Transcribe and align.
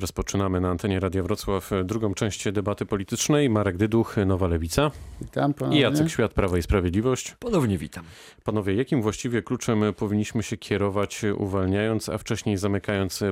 Rozpoczynamy 0.00 0.60
na 0.60 0.70
antenie 0.70 1.00
Radia 1.00 1.22
Wrocław 1.22 1.70
drugą 1.84 2.14
część 2.14 2.52
debaty 2.52 2.86
politycznej. 2.86 3.50
Marek 3.50 3.76
Dyduch, 3.76 4.16
Nowa 4.26 4.46
Lewica. 4.46 4.90
Witam 5.20 5.54
ponownie. 5.54 5.78
I 5.78 5.82
Jacek 5.82 6.08
Świat, 6.08 6.34
Prawa 6.34 6.58
i 6.58 6.62
Sprawiedliwość. 6.62 7.34
Ponownie 7.38 7.78
witam. 7.78 8.04
Panowie, 8.44 8.74
jakim 8.74 9.02
właściwie 9.02 9.42
kluczem 9.42 9.80
powinniśmy 9.96 10.42
się 10.42 10.56
kierować, 10.56 11.22
uwalniając, 11.36 12.08
a 12.08 12.18
wcześniej 12.18 12.56
zamykając 12.56 13.24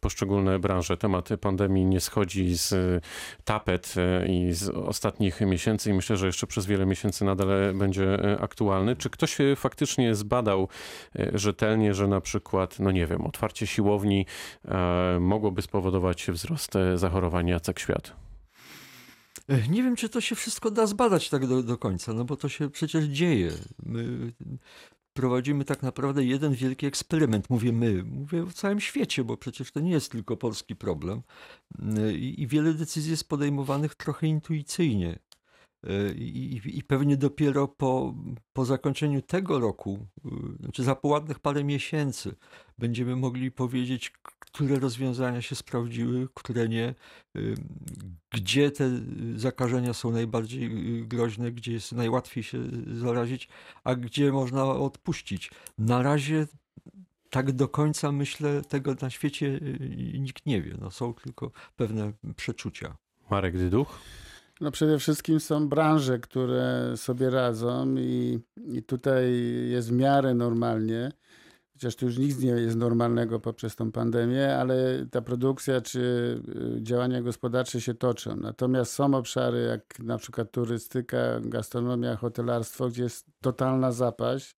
poszczególne 0.00 0.58
branże? 0.58 0.96
Temat 0.96 1.28
pandemii 1.40 1.84
nie 1.84 2.00
schodzi 2.00 2.56
z 2.56 2.74
tapet 3.44 3.94
i 4.28 4.52
z 4.52 4.68
ostatnich 4.68 5.40
miesięcy 5.40 5.90
i 5.90 5.92
myślę, 5.92 6.16
że 6.16 6.26
jeszcze 6.26 6.46
przez 6.46 6.66
wiele 6.66 6.86
miesięcy 6.86 7.24
nadal 7.24 7.74
będzie 7.74 8.18
aktualny. 8.40 8.96
Czy 8.96 9.10
ktoś 9.10 9.36
faktycznie 9.56 10.14
zbadał 10.14 10.68
rzetelnie, 11.34 11.94
że 11.94 12.08
na 12.08 12.20
przykład, 12.20 12.80
no 12.80 12.90
nie 12.90 13.06
wiem, 13.06 13.26
otwarcie 13.26 13.66
siłowni 13.66 14.26
e, 14.64 15.18
mogłoby 15.20 15.62
spowodować 15.62 15.93
spowodować 15.94 16.26
wzrost 16.30 16.76
e, 16.76 16.98
zachorowań 16.98 17.48
Jacek 17.48 17.78
Świat? 17.78 18.16
E, 19.48 19.68
nie 19.68 19.82
wiem, 19.82 19.96
czy 19.96 20.08
to 20.08 20.20
się 20.20 20.34
wszystko 20.34 20.70
da 20.70 20.86
zbadać 20.86 21.30
tak 21.30 21.46
do, 21.46 21.62
do 21.62 21.78
końca, 21.78 22.12
no 22.12 22.24
bo 22.24 22.36
to 22.36 22.48
się 22.48 22.70
przecież 22.70 23.04
dzieje. 23.04 23.52
My 23.82 24.32
prowadzimy 25.12 25.64
tak 25.64 25.82
naprawdę 25.82 26.24
jeden 26.24 26.54
wielki 26.54 26.86
eksperyment. 26.86 27.50
Mówię 27.50 27.72
my, 27.72 28.04
mówię 28.04 28.42
w 28.42 28.52
całym 28.52 28.80
świecie, 28.80 29.24
bo 29.24 29.36
przecież 29.36 29.72
to 29.72 29.80
nie 29.80 29.90
jest 29.90 30.12
tylko 30.12 30.36
polski 30.36 30.76
problem. 30.76 31.22
E, 31.98 32.12
I, 32.12 32.42
i 32.42 32.46
wiele 32.46 32.74
decyzji 32.74 33.10
jest 33.10 33.28
podejmowanych 33.28 33.94
trochę 33.94 34.26
intuicyjnie. 34.26 35.18
I, 36.16 36.60
I, 36.64 36.82
pewnie 36.82 37.16
dopiero 37.16 37.68
po, 37.68 38.14
po 38.52 38.64
zakończeniu 38.64 39.22
tego 39.22 39.60
roku, 39.60 40.06
znaczy 40.60 40.84
za 40.84 40.96
ładnych 41.02 41.38
parę 41.38 41.64
miesięcy, 41.64 42.34
będziemy 42.78 43.16
mogli 43.16 43.50
powiedzieć, 43.50 44.12
które 44.54 44.78
rozwiązania 44.78 45.42
się 45.42 45.54
sprawdziły, 45.54 46.28
które 46.34 46.68
nie, 46.68 46.94
gdzie 48.30 48.70
te 48.70 48.90
zakażenia 49.36 49.94
są 49.94 50.10
najbardziej 50.10 50.64
y, 51.00 51.06
groźne, 51.06 51.52
gdzie 51.52 51.72
jest 51.72 51.92
najłatwiej 51.92 52.42
się 52.42 52.58
zarazić, 52.92 53.48
a 53.84 53.94
gdzie 53.94 54.32
można 54.32 54.64
odpuścić. 54.64 55.50
Na 55.78 56.02
razie 56.02 56.46
tak 57.30 57.52
do 57.52 57.68
końca 57.68 58.12
myślę, 58.12 58.62
tego 58.62 58.94
na 59.02 59.10
świecie 59.10 59.46
y, 59.46 60.18
nikt 60.18 60.46
nie 60.46 60.62
wie. 60.62 60.76
No, 60.80 60.90
są 60.90 61.14
tylko 61.14 61.50
pewne 61.76 62.12
przeczucia. 62.36 62.96
Marek 63.30 63.58
Dyduch? 63.58 63.98
No 64.60 64.70
przede 64.70 64.98
wszystkim 64.98 65.40
są 65.40 65.68
branże, 65.68 66.18
które 66.18 66.92
sobie 66.96 67.30
radzą 67.30 67.94
i, 67.94 68.38
i 68.56 68.82
tutaj 68.82 69.32
jest 69.68 69.88
w 69.88 69.92
miarę 69.92 70.34
normalnie. 70.34 71.12
Chociaż 71.72 71.96
tu 71.96 72.06
już 72.06 72.18
nic 72.18 72.38
nie 72.38 72.50
jest 72.50 72.76
normalnego 72.76 73.40
poprzez 73.40 73.76
tą 73.76 73.92
pandemię, 73.92 74.56
ale 74.56 75.06
ta 75.10 75.22
produkcja 75.22 75.80
czy 75.80 76.00
y, 76.76 76.82
działania 76.82 77.22
gospodarcze 77.22 77.80
się 77.80 77.94
toczą. 77.94 78.36
Natomiast 78.36 78.92
są 78.92 79.14
obszary 79.14 79.62
jak 79.62 79.98
na 79.98 80.18
przykład 80.18 80.50
turystyka, 80.50 81.40
gastronomia, 81.40 82.16
hotelarstwo, 82.16 82.88
gdzie 82.88 83.02
jest 83.02 83.26
totalna 83.40 83.92
zapaść. 83.92 84.56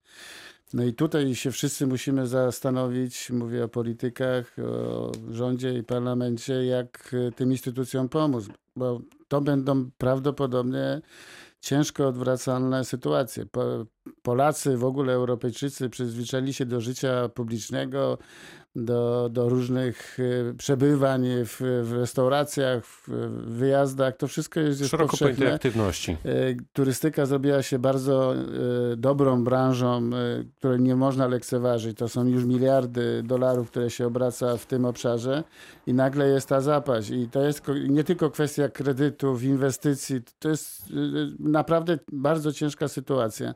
No 0.72 0.84
i 0.84 0.94
tutaj 0.94 1.34
się 1.34 1.50
wszyscy 1.50 1.86
musimy 1.86 2.26
zastanowić, 2.26 3.30
mówię 3.30 3.64
o 3.64 3.68
politykach, 3.68 4.56
o 4.58 5.12
rządzie 5.30 5.78
i 5.78 5.82
parlamencie, 5.82 6.64
jak 6.64 7.14
y, 7.14 7.32
tym 7.36 7.52
instytucjom 7.52 8.08
pomóc, 8.08 8.44
bo 8.76 9.00
to 9.28 9.40
będą 9.40 9.90
prawdopodobnie 9.98 11.00
ciężko 11.60 12.08
odwracalne 12.08 12.84
sytuacje. 12.84 13.46
Polacy, 14.22 14.76
w 14.76 14.84
ogóle 14.84 15.12
Europejczycy 15.12 15.90
przyzwyczaili 15.90 16.54
się 16.54 16.66
do 16.66 16.80
życia 16.80 17.28
publicznego, 17.28 18.18
do, 18.76 19.28
do 19.28 19.48
różnych 19.48 20.18
y, 20.20 20.54
przebywań 20.58 21.26
w, 21.44 21.82
w 21.84 21.92
restauracjach, 21.92 22.86
w 22.86 23.08
wyjazdach. 23.46 24.16
To 24.16 24.28
wszystko 24.28 24.60
jest, 24.60 24.80
jest 24.80 24.90
Szeroko 24.90 25.16
pojętej 25.16 25.52
aktywności. 25.52 26.16
Y, 26.26 26.56
turystyka 26.72 27.26
zrobiła 27.26 27.62
się 27.62 27.78
bardzo 27.78 28.34
y, 28.92 28.96
dobrą 28.96 29.44
branżą, 29.44 30.10
której 30.58 30.80
nie 30.80 30.96
można 30.96 31.26
lekceważyć. 31.26 31.98
To 31.98 32.08
są 32.08 32.26
już 32.26 32.44
miliardy 32.44 33.22
dolarów, 33.22 33.70
które 33.70 33.90
się 33.90 34.06
obraca 34.06 34.56
w 34.56 34.66
tym 34.66 34.84
obszarze 34.84 35.44
i 35.86 35.94
nagle 35.94 36.28
jest 36.28 36.48
ta 36.48 36.60
zapaść. 36.60 37.10
I 37.10 37.28
to 37.28 37.42
jest 37.42 37.62
nie 37.88 38.04
tylko 38.04 38.30
kwestia 38.30 38.68
kredytów, 38.68 39.42
inwestycji, 39.42 40.20
to 40.38 40.48
jest 40.48 40.82
naprawdę 41.38 41.98
bardzo 42.12 42.52
ciężka 42.52 42.88
sytuacja. 42.88 43.54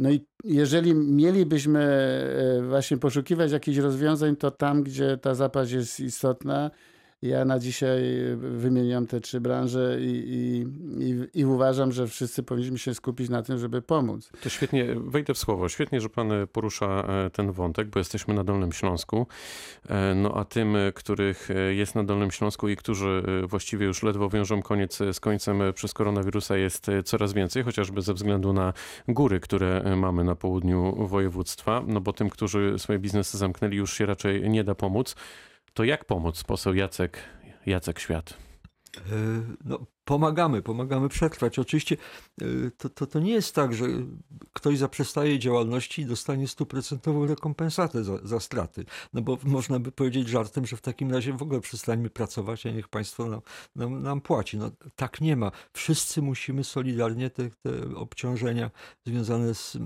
No 0.00 0.10
i 0.10 0.26
jeżeli 0.44 0.94
mielibyśmy 0.94 1.80
e, 1.80 2.62
właśnie 2.68 2.96
poszukiwać 2.96 3.52
jakichś 3.52 3.78
rozwiązań, 3.78 4.36
to 4.36 4.50
tam, 4.50 4.82
gdzie 4.82 5.16
ta 5.16 5.34
zapaść 5.34 5.72
jest 5.72 6.00
istotna, 6.00 6.70
ja 7.22 7.44
na 7.44 7.58
dzisiaj 7.58 8.02
wymieniam 8.36 9.06
te 9.06 9.20
trzy 9.20 9.40
branże 9.40 9.98
i, 10.00 10.24
i, 10.26 10.66
i, 11.04 11.40
i, 11.40 11.44
uważam, 11.44 11.92
że 11.92 12.06
wszyscy 12.06 12.42
powinniśmy 12.42 12.78
się 12.78 12.94
skupić 12.94 13.28
na 13.28 13.42
tym, 13.42 13.58
żeby 13.58 13.82
pomóc. 13.82 14.30
To 14.42 14.48
świetnie, 14.48 14.86
wejdę 14.96 15.34
w 15.34 15.38
słowo, 15.38 15.68
świetnie, 15.68 16.00
że 16.00 16.08
pan 16.08 16.30
porusza 16.52 16.86
e, 16.86 17.30
ten 17.30 17.52
wątek, 17.52 17.88
bo 17.88 17.98
jesteśmy 17.98 18.34
na 18.34 18.44
Dolnym 18.44 18.72
Śląsku. 18.72 19.26
E, 19.88 20.14
no 20.14 20.34
a 20.34 20.44
tym, 20.44 20.76
których 20.94 21.48
jest 21.70 21.94
na 21.94 22.04
Dolnym 22.04 22.30
Śląsku 22.30 22.68
i 22.68 22.76
którzy 22.76 23.22
właściwie 23.48 23.86
już 23.86 24.02
ledwo 24.02 24.28
wiążą 24.28 24.62
koniec 24.62 24.98
z 25.12 25.20
końcem 25.20 25.60
przez 25.74 25.94
koronawirusa 25.94 26.56
jest 26.56 26.86
coraz 27.04 27.32
więcej, 27.32 27.62
chociażby 27.62 28.02
ze 28.02 28.14
względu 28.14 28.52
na 28.52 28.72
góry, 29.08 29.40
które 29.40 29.96
mamy 29.96 30.24
na 30.24 30.34
południu 30.34 31.06
województwa. 31.08 31.82
No 31.86 32.00
bo 32.00 32.12
tym, 32.12 32.30
którzy 32.30 32.74
swoje 32.78 32.98
biznesy 32.98 33.38
zamknęli, 33.38 33.76
już 33.76 33.92
się 33.94 34.06
raczej 34.06 34.50
nie 34.50 34.64
da 34.64 34.74
pomóc. 34.74 35.14
To 35.74 35.84
jak 35.84 36.04
pomóc, 36.04 36.44
poseł 36.44 36.74
Jacek, 36.74 37.18
Jacek 37.66 37.98
Świat? 37.98 38.34
E, 38.96 39.00
no, 39.64 39.86
pomagamy, 40.04 40.62
pomagamy 40.62 41.08
przetrwać. 41.08 41.58
Oczywiście 41.58 41.96
e, 42.40 42.44
to, 42.78 42.88
to, 42.88 43.06
to 43.06 43.20
nie 43.20 43.32
jest 43.32 43.54
tak, 43.54 43.74
że 43.74 43.86
ktoś 44.52 44.78
zaprzestaje 44.78 45.38
działalności 45.38 46.02
i 46.02 46.06
dostanie 46.06 46.48
stuprocentową 46.48 47.26
rekompensatę 47.26 48.04
za, 48.04 48.18
za 48.22 48.40
straty. 48.40 48.84
No 49.12 49.22
bo 49.22 49.38
można 49.44 49.78
by 49.78 49.92
powiedzieć 49.92 50.28
żartem, 50.28 50.66
że 50.66 50.76
w 50.76 50.80
takim 50.80 51.12
razie 51.12 51.32
w 51.32 51.42
ogóle 51.42 51.60
przestańmy 51.60 52.10
pracować, 52.10 52.66
a 52.66 52.70
niech 52.70 52.88
państwo 52.88 53.26
nam, 53.26 53.40
nam, 53.76 54.02
nam 54.02 54.20
płaci. 54.20 54.58
No, 54.58 54.70
tak 54.96 55.20
nie 55.20 55.36
ma. 55.36 55.52
Wszyscy 55.72 56.22
musimy 56.22 56.64
solidarnie 56.64 57.30
te, 57.30 57.50
te 57.50 57.94
obciążenia 57.96 58.70
związane 59.06 59.54
z 59.54 59.78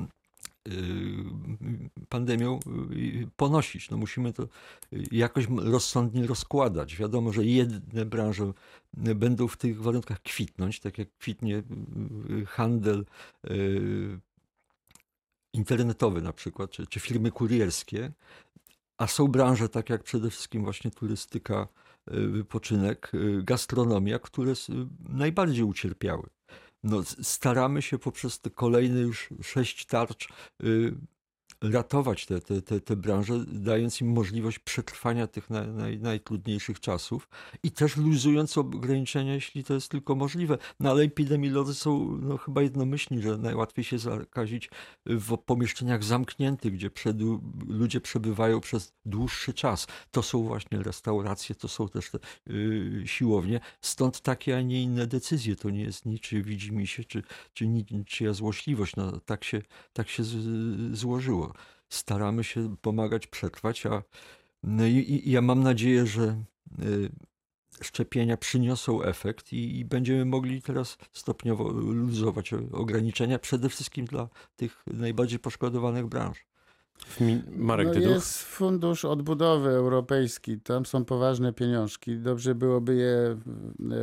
pandemią 2.08 2.60
y, 2.92 3.28
ponosić. 3.36 3.90
No 3.90 3.96
musimy 3.96 4.32
to 4.32 4.48
jakoś 5.12 5.46
rozsądnie 5.56 6.26
rozkładać. 6.26 6.96
Wiadomo, 6.96 7.32
że 7.32 7.44
jedne 7.44 8.06
branże 8.06 8.52
będą 8.94 9.48
w 9.48 9.56
tych 9.56 9.82
warunkach 9.82 10.22
kwitnąć, 10.22 10.80
tak 10.80 10.98
jak 10.98 11.08
kwitnie 11.18 11.62
y, 12.30 12.46
handel 12.46 13.04
internetowy 15.52 16.22
na 16.22 16.32
przykład, 16.32 16.70
czy, 16.70 16.86
czy 16.86 17.00
firmy 17.00 17.30
kurierskie, 17.30 18.12
a 18.98 19.06
są 19.06 19.28
branże 19.28 19.68
tak 19.68 19.90
jak 19.90 20.02
przede 20.02 20.30
wszystkim 20.30 20.64
właśnie 20.64 20.90
turystyka, 20.90 21.68
wypoczynek, 22.06 23.12
gastronomia, 23.42 24.18
które 24.18 24.52
najbardziej 25.08 25.64
ucierpiały 25.64 26.28
no, 26.84 27.02
staramy 27.22 27.82
się 27.82 27.98
poprzez 27.98 28.40
te 28.40 28.50
kolejne 28.50 29.00
już 29.00 29.28
sześć 29.42 29.86
tarcz 29.86 30.28
y, 30.64 30.94
ratować 31.72 32.26
te, 32.26 32.40
te, 32.40 32.62
te, 32.62 32.80
te 32.80 32.96
branże, 32.96 33.44
dając 33.46 34.00
im 34.00 34.12
możliwość 34.12 34.58
przetrwania 34.58 35.26
tych 35.26 35.50
naj, 35.50 35.68
naj, 35.68 35.98
najtrudniejszych 35.98 36.80
czasów 36.80 37.28
i 37.62 37.70
też 37.70 37.96
luzując 37.96 38.58
ograniczenia, 38.58 39.34
jeśli 39.34 39.64
to 39.64 39.74
jest 39.74 39.88
tylko 39.88 40.14
możliwe. 40.14 40.58
No 40.80 40.90
ale 40.90 41.02
epidemiolodzy 41.02 41.74
są 41.74 42.18
no, 42.22 42.36
chyba 42.36 42.62
jednomyślni, 42.62 43.22
że 43.22 43.38
najłatwiej 43.38 43.84
się 43.84 43.98
zakazić 43.98 44.70
w 45.06 45.38
pomieszczeniach 45.38 46.04
zamkniętych, 46.04 46.72
gdzie 46.72 46.90
przed, 46.90 47.16
ludzie 47.68 48.00
przebywają 48.00 48.60
przez 48.60 48.92
dłuższy 49.04 49.54
czas. 49.54 49.86
To 50.10 50.22
są 50.22 50.42
właśnie 50.42 50.82
restauracje, 50.82 51.54
to 51.54 51.68
są 51.68 51.88
też 51.88 52.10
te 52.10 52.18
yy, 52.46 53.02
siłownie. 53.06 53.60
Stąd 53.80 54.20
takie, 54.20 54.56
a 54.56 54.60
nie 54.60 54.82
inne 54.82 55.06
decyzje. 55.06 55.56
To 55.56 55.70
nie 55.70 55.82
jest 55.82 56.06
niczy 56.06 56.42
widzi 56.42 56.72
mi 56.72 56.86
się, 56.86 57.04
czy, 57.04 57.22
czy 57.54 57.68
niczyja 57.68 58.32
złośliwość. 58.32 58.96
No, 58.96 59.20
tak 59.20 59.44
się, 59.44 59.62
tak 59.92 60.08
się 60.08 60.24
z, 60.24 60.36
złożyło 60.96 61.53
staramy 61.88 62.44
się 62.44 62.76
pomagać 62.76 63.26
przetrwać, 63.26 63.86
a 63.86 64.02
no 64.62 64.86
i, 64.86 65.22
i 65.24 65.30
ja 65.30 65.42
mam 65.42 65.62
nadzieję, 65.62 66.06
że 66.06 66.44
y, 66.82 67.10
szczepienia 67.82 68.36
przyniosą 68.36 69.02
efekt 69.02 69.52
i, 69.52 69.78
i, 69.78 69.84
będziemy 69.84 70.24
mogli 70.24 70.62
teraz 70.62 70.98
stopniowo 71.12 71.68
luzować 71.72 72.52
ograniczenia, 72.72 73.38
przede 73.38 73.68
wszystkim 73.68 74.04
dla 74.04 74.28
tych 74.56 74.82
najbardziej 74.86 75.38
poszkodowanych 75.38 76.06
branż. 76.06 76.46
Marek 77.56 77.88
no 77.94 78.00
jest 78.00 78.38
fundusz 78.38 79.04
odbudowy 79.04 79.70
europejski, 79.70 80.60
tam 80.60 80.86
są 80.86 81.04
poważne 81.04 81.52
pieniążki. 81.52 82.18
Dobrze 82.18 82.54
byłoby 82.54 82.94
je 82.94 83.36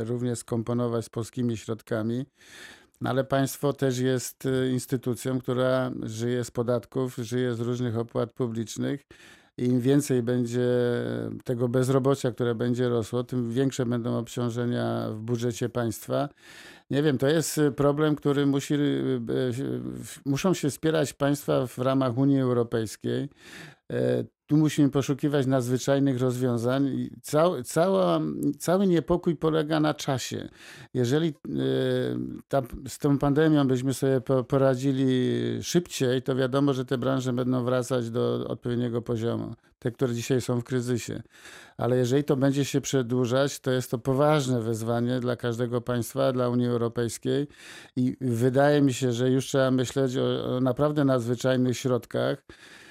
również 0.04 0.38
skomponować 0.38 1.04
z 1.04 1.08
polskimi 1.08 1.56
środkami. 1.56 2.26
No 3.02 3.10
ale 3.10 3.24
państwo 3.24 3.72
też 3.72 3.98
jest 3.98 4.46
y, 4.46 4.70
instytucją, 4.72 5.40
która 5.40 5.90
żyje 6.02 6.44
z 6.44 6.50
podatków, 6.50 7.16
żyje 7.16 7.54
z 7.54 7.60
różnych 7.60 7.98
opłat 7.98 8.32
publicznych 8.32 9.06
im 9.58 9.80
więcej 9.80 10.22
będzie 10.22 10.68
tego 11.44 11.68
bezrobocia, 11.68 12.32
które 12.32 12.54
będzie 12.54 12.88
rosło, 12.88 13.24
tym 13.24 13.52
większe 13.52 13.86
będą 13.86 14.18
obciążenia 14.18 15.08
w 15.10 15.20
budżecie 15.20 15.68
państwa. 15.68 16.28
Nie 16.90 17.02
wiem, 17.02 17.18
to 17.18 17.28
jest 17.28 17.60
problem, 17.76 18.16
który 18.16 18.46
musi, 18.46 18.74
muszą 20.26 20.54
się 20.54 20.70
wspierać 20.70 21.12
państwa 21.12 21.66
w 21.66 21.78
ramach 21.78 22.18
Unii 22.18 22.40
Europejskiej. 22.40 23.28
Tu 24.52 24.56
musimy 24.56 24.90
poszukiwać 24.90 25.46
nadzwyczajnych 25.46 26.20
rozwiązań. 26.20 27.10
Cał, 27.22 27.62
cała, 27.62 28.20
cały 28.58 28.86
niepokój 28.86 29.36
polega 29.36 29.80
na 29.80 29.94
czasie. 29.94 30.48
Jeżeli 30.94 31.28
y, 31.28 31.32
ta, 32.48 32.62
z 32.88 32.98
tą 32.98 33.18
pandemią 33.18 33.66
byśmy 33.66 33.94
sobie 33.94 34.20
poradzili 34.48 35.08
szybciej, 35.62 36.22
to 36.22 36.36
wiadomo, 36.36 36.74
że 36.74 36.84
te 36.84 36.98
branże 36.98 37.32
będą 37.32 37.64
wracać 37.64 38.10
do 38.10 38.48
odpowiedniego 38.48 39.02
poziomu. 39.02 39.54
Te, 39.78 39.90
które 39.90 40.14
dzisiaj 40.14 40.40
są 40.40 40.60
w 40.60 40.64
kryzysie. 40.64 41.22
Ale 41.76 41.96
jeżeli 41.96 42.24
to 42.24 42.36
będzie 42.36 42.64
się 42.64 42.80
przedłużać, 42.80 43.60
to 43.60 43.70
jest 43.70 43.90
to 43.90 43.98
poważne 43.98 44.60
wyzwanie 44.60 45.20
dla 45.20 45.36
każdego 45.36 45.80
państwa, 45.80 46.32
dla 46.32 46.48
Unii 46.48 46.66
Europejskiej. 46.66 47.46
I 47.96 48.16
wydaje 48.20 48.82
mi 48.82 48.92
się, 48.92 49.12
że 49.12 49.30
już 49.30 49.46
trzeba 49.46 49.70
myśleć 49.70 50.16
o, 50.16 50.56
o 50.56 50.60
naprawdę 50.60 51.04
nadzwyczajnych 51.04 51.78
środkach 51.78 52.38
E, 52.38 52.81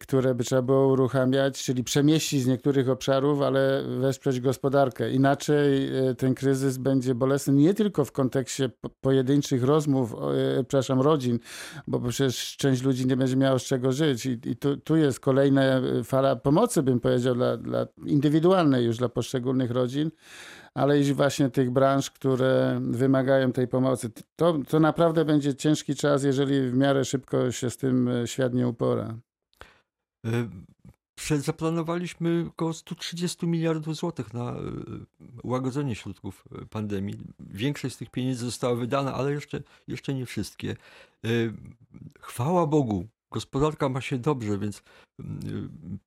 które 0.00 0.34
by 0.34 0.44
trzeba 0.44 0.62
było 0.62 0.86
uruchamiać, 0.86 1.64
czyli 1.64 1.84
przemieścić 1.84 2.42
z 2.42 2.46
niektórych 2.46 2.88
obszarów, 2.88 3.42
ale 3.42 3.82
wesprzeć 4.00 4.40
gospodarkę. 4.40 5.10
Inaczej 5.10 5.96
e, 6.08 6.14
ten 6.14 6.34
kryzys 6.34 6.78
będzie 6.78 7.14
bolesny 7.14 7.52
nie 7.52 7.74
tylko 7.74 8.04
w 8.04 8.12
kontekście 8.12 8.70
pojedynczych 9.00 9.64
rozmów, 9.64 10.14
e, 10.14 10.64
przepraszam, 10.64 11.00
rodzin, 11.00 11.38
bo 11.86 12.00
przecież 12.00 12.56
część 12.56 12.82
ludzi 12.82 13.06
nie 13.06 13.16
będzie 13.16 13.36
miała 13.36 13.58
z 13.58 13.62
czego 13.62 13.92
żyć 13.92 14.26
i, 14.26 14.38
i 14.44 14.56
tu, 14.56 14.76
tu, 14.76 14.96
jest 14.96 15.20
kolejna 15.20 15.62
fala 16.04 16.36
pomocy, 16.36 16.82
bym 16.82 17.00
powiedział, 17.00 17.34
dla, 17.34 17.56
dla 17.56 17.86
indywidualnej 18.06 18.84
już 18.84 18.96
dla 18.96 19.08
poszczególnych 19.08 19.70
rodzin 19.70 20.10
ale 20.74 21.00
i 21.00 21.14
właśnie 21.14 21.50
tych 21.50 21.70
branż, 21.70 22.10
które 22.10 22.80
wymagają 22.82 23.52
tej 23.52 23.68
pomocy. 23.68 24.10
To, 24.36 24.58
to 24.68 24.80
naprawdę 24.80 25.24
będzie 25.24 25.54
ciężki 25.54 25.94
czas, 25.94 26.24
jeżeli 26.24 26.70
w 26.70 26.76
miarę 26.76 27.04
szybko 27.04 27.52
się 27.52 27.70
z 27.70 27.76
tym 27.76 28.10
świat 28.26 28.54
nie 28.54 28.68
upora. 28.68 29.14
Zaplanowaliśmy 31.38 32.44
około 32.48 32.72
130 32.72 33.46
miliardów 33.46 33.96
złotych 33.96 34.34
na 34.34 34.50
e, 34.52 34.56
łagodzenie 35.44 35.94
środków 35.94 36.44
e, 36.62 36.66
pandemii. 36.66 37.18
Większość 37.40 37.94
z 37.94 37.98
tych 37.98 38.10
pieniędzy 38.10 38.44
została 38.44 38.74
wydana, 38.74 39.14
ale 39.14 39.32
jeszcze, 39.32 39.62
jeszcze 39.88 40.14
nie 40.14 40.26
wszystkie. 40.26 40.70
E, 41.24 41.28
chwała 42.20 42.66
Bogu, 42.66 43.06
gospodarka 43.30 43.88
ma 43.88 44.00
się 44.00 44.18
dobrze, 44.18 44.58
więc 44.58 44.82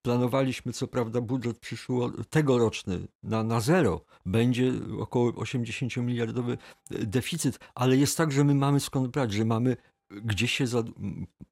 planowaliśmy, 0.02 0.74
co 0.74 0.88
prawda, 0.88 1.22
budżet 1.22 1.60
przyszło 1.60 2.12
tegoroczny 2.30 3.08
na, 3.24 3.44
na 3.44 3.60
zero. 3.60 4.02
Będzie 4.26 4.72
około 5.00 5.34
80 5.36 5.98
miliardowy 5.98 6.58
deficyt, 6.90 7.60
ale 7.76 7.98
jest 7.98 8.18
tak, 8.18 8.32
że 8.32 8.44
my 8.44 8.56
mamy 8.56 8.80
skąd 8.80 9.08
brać, 9.08 9.34
że 9.34 9.46
mamy 9.46 9.78
gdzie 10.24 10.48
się 10.48 10.68
za, 10.68 10.84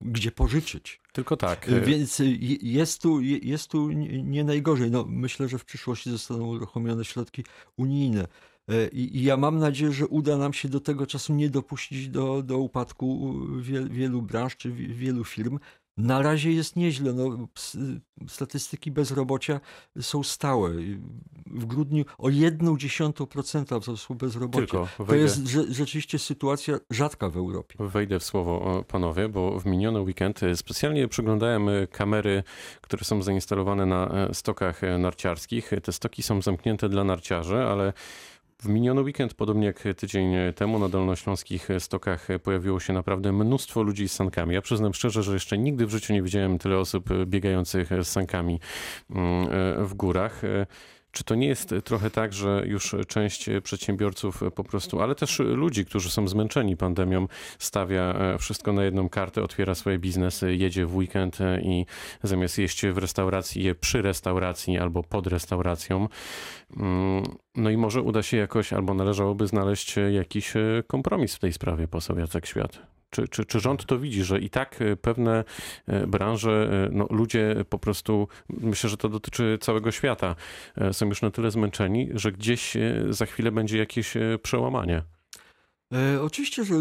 gdzie 0.01 0.31
pożyczyć. 0.31 1.01
Tylko 1.13 1.37
tak. 1.37 1.69
Y, 1.69 1.81
więc 1.81 2.19
y, 2.19 2.37
jest 2.61 3.01
tu, 3.01 3.21
jest 3.21 3.67
tu 3.67 3.91
nie 4.23 4.43
najgorzej. 4.43 4.91
No, 4.91 5.05
myślę, 5.09 5.47
że 5.47 5.57
w 5.57 5.65
przyszłości 5.65 6.11
zostaną 6.11 6.47
uruchomione 6.47 7.05
środki 7.05 7.43
unijne. 7.77 8.27
I, 8.91 9.17
I, 9.17 9.23
ja 9.23 9.37
mam 9.37 9.59
nadzieję, 9.59 9.91
że 9.91 10.07
uda 10.07 10.37
nam 10.37 10.53
się 10.53 10.69
do 10.69 10.79
tego 10.79 11.07
czasu 11.07 11.33
nie 11.33 11.49
dopuścić 11.49 12.09
do, 12.09 12.43
do 12.43 12.57
upadku 12.57 13.35
wielu 13.89 14.21
branż 14.21 14.57
czy 14.57 14.71
wielu 14.71 15.23
firm, 15.23 15.59
na 16.01 16.21
razie 16.21 16.51
jest 16.51 16.75
nieźle. 16.75 17.13
No, 17.13 17.47
statystyki 18.27 18.91
bezrobocia 18.91 19.59
są 20.01 20.23
stałe. 20.23 20.71
W 21.45 21.65
grudniu 21.65 22.05
o 22.17 22.27
1,1% 22.27 23.79
wzrosło 23.81 24.15
bezrobocie. 24.15 24.67
Tylko 24.67 24.87
wejdę, 24.99 25.07
to 25.07 25.15
jest 25.15 25.47
rzeczywiście 25.69 26.19
sytuacja 26.19 26.79
rzadka 26.89 27.29
w 27.29 27.37
Europie. 27.37 27.75
Wejdę 27.79 28.19
w 28.19 28.23
słowo 28.23 28.83
panowie, 28.87 29.29
bo 29.29 29.59
w 29.59 29.65
miniony 29.65 30.01
weekend 30.01 30.43
e, 30.43 30.55
specjalnie 30.55 31.07
przyglądałem 31.07 31.69
e, 31.69 31.87
kamery, 31.87 32.43
które 32.81 33.03
są 33.03 33.21
zainstalowane 33.21 33.85
na 33.85 34.07
e, 34.07 34.33
stokach 34.33 34.81
narciarskich. 34.99 35.71
Te 35.83 35.91
stoki 35.91 36.23
są 36.23 36.41
zamknięte 36.41 36.89
dla 36.89 37.03
narciarzy, 37.03 37.57
ale 37.57 37.93
w 38.61 38.67
miniony 38.67 39.01
weekend, 39.01 39.33
podobnie 39.33 39.65
jak 39.65 39.83
tydzień 39.97 40.33
temu, 40.55 40.79
na 40.79 40.89
dolnośląskich 40.89 41.67
stokach 41.79 42.27
pojawiło 42.43 42.79
się 42.79 42.93
naprawdę 42.93 43.31
mnóstwo 43.31 43.83
ludzi 43.83 44.09
z 44.09 44.13
sankami. 44.13 44.53
Ja 44.53 44.61
przyznam 44.61 44.93
szczerze, 44.93 45.23
że 45.23 45.33
jeszcze 45.33 45.57
nigdy 45.57 45.85
w 45.85 45.89
życiu 45.89 46.13
nie 46.13 46.21
widziałem 46.21 46.59
tyle 46.59 46.77
osób 46.77 47.09
biegających 47.25 47.89
z 48.03 48.07
sankami 48.07 48.59
mm, 49.09 49.47
w 49.87 49.93
górach. 49.93 50.41
Czy 51.11 51.23
to 51.23 51.35
nie 51.35 51.47
jest 51.47 51.75
trochę 51.83 52.09
tak, 52.09 52.33
że 52.33 52.63
już 52.65 52.95
część 53.07 53.49
przedsiębiorców 53.63 54.41
po 54.55 54.63
prostu, 54.63 55.01
ale 55.01 55.15
też 55.15 55.39
ludzi, 55.39 55.85
którzy 55.85 56.09
są 56.09 56.27
zmęczeni 56.27 56.77
pandemią, 56.77 57.27
stawia 57.59 58.01
e, 58.01 58.37
wszystko 58.37 58.73
na 58.73 58.83
jedną 58.83 59.09
kartę, 59.09 59.43
otwiera 59.43 59.75
swoje 59.75 59.99
biznesy, 59.99 60.55
jedzie 60.55 60.85
w 60.85 60.95
weekend 60.95 61.41
e, 61.41 61.61
i 61.61 61.85
zamiast 62.23 62.57
jeść 62.57 62.85
w 62.85 62.97
restauracji, 62.97 63.63
je 63.63 63.75
przy 63.75 64.01
restauracji 64.01 64.77
albo 64.77 65.03
pod 65.03 65.27
restauracją. 65.27 66.07
Mm, 66.77 67.23
no 67.55 67.69
i 67.69 67.77
może 67.77 68.01
uda 68.01 68.23
się 68.23 68.37
jakoś, 68.37 68.73
albo 68.73 68.93
należałoby 68.93 69.47
znaleźć 69.47 69.95
jakiś 70.11 70.55
e, 70.55 70.83
kompromis 70.87 71.35
w 71.35 71.39
tej 71.39 71.53
sprawie, 71.53 71.87
poseł 71.87 72.19
Jacek 72.19 72.45
Świat. 72.45 72.90
Czy, 73.11 73.27
czy, 73.27 73.45
czy 73.45 73.59
rząd 73.59 73.85
to 73.85 73.99
widzi, 73.99 74.23
że 74.23 74.39
i 74.39 74.49
tak 74.49 74.81
e, 74.81 74.95
pewne 74.95 75.43
e, 75.87 76.07
branże, 76.07 76.69
e, 76.87 76.95
no, 76.95 77.07
ludzie 77.09 77.55
po 77.69 77.79
prostu, 77.79 78.27
myślę, 78.49 78.89
że 78.89 78.97
to 78.97 79.09
dotyczy 79.09 79.57
całego 79.61 79.91
świata, 79.91 80.35
są 80.91 81.05
już 81.05 81.21
na 81.21 81.31
tyle 81.31 81.51
zmęczeni, 81.51 82.09
że 82.13 82.31
gdzieś 82.31 82.77
za 83.09 83.25
chwilę 83.25 83.51
będzie 83.51 83.77
jakieś 83.77 84.13
przełamanie? 84.43 85.03
E, 85.93 86.21
oczywiście, 86.21 86.65
że 86.65 86.75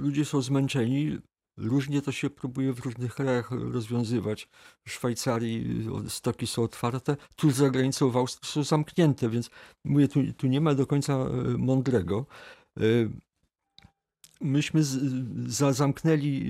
ludzie 0.00 0.24
są 0.24 0.42
zmęczeni. 0.42 1.18
Różnie 1.58 2.02
to 2.02 2.12
się 2.12 2.30
próbuje 2.30 2.72
w 2.72 2.78
różnych 2.80 3.14
krajach 3.14 3.50
rozwiązywać. 3.50 4.48
W 4.86 4.90
Szwajcarii 4.90 5.86
stoki 6.08 6.46
są 6.46 6.62
otwarte, 6.62 7.16
tu 7.36 7.50
za 7.50 7.70
granicą 7.70 8.10
w 8.10 8.16
Austrii 8.16 8.52
są 8.52 8.64
zamknięte, 8.64 9.28
więc 9.28 9.50
mówię, 9.84 10.08
tu, 10.08 10.20
tu 10.36 10.46
nie 10.46 10.60
ma 10.60 10.74
do 10.74 10.86
końca 10.86 11.26
mądrego 11.58 12.26
myśmy 14.40 14.84
z, 14.84 14.98
za, 15.46 15.72
zamknęli 15.72 16.42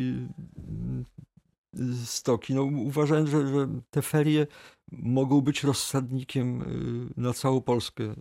y, 1.77 1.81
y, 1.81 2.07
stoki. 2.07 2.55
No, 2.55 2.63
uważałem, 2.63 3.27
że, 3.27 3.49
że 3.49 3.69
te 3.91 4.03
ferie 4.03 4.47
mogą 4.93 5.41
być 5.41 5.65
rozsadnikiem 5.65 6.63
y, 6.63 7.21
na 7.21 7.33
całą 7.33 7.61
Polskę 7.61 8.15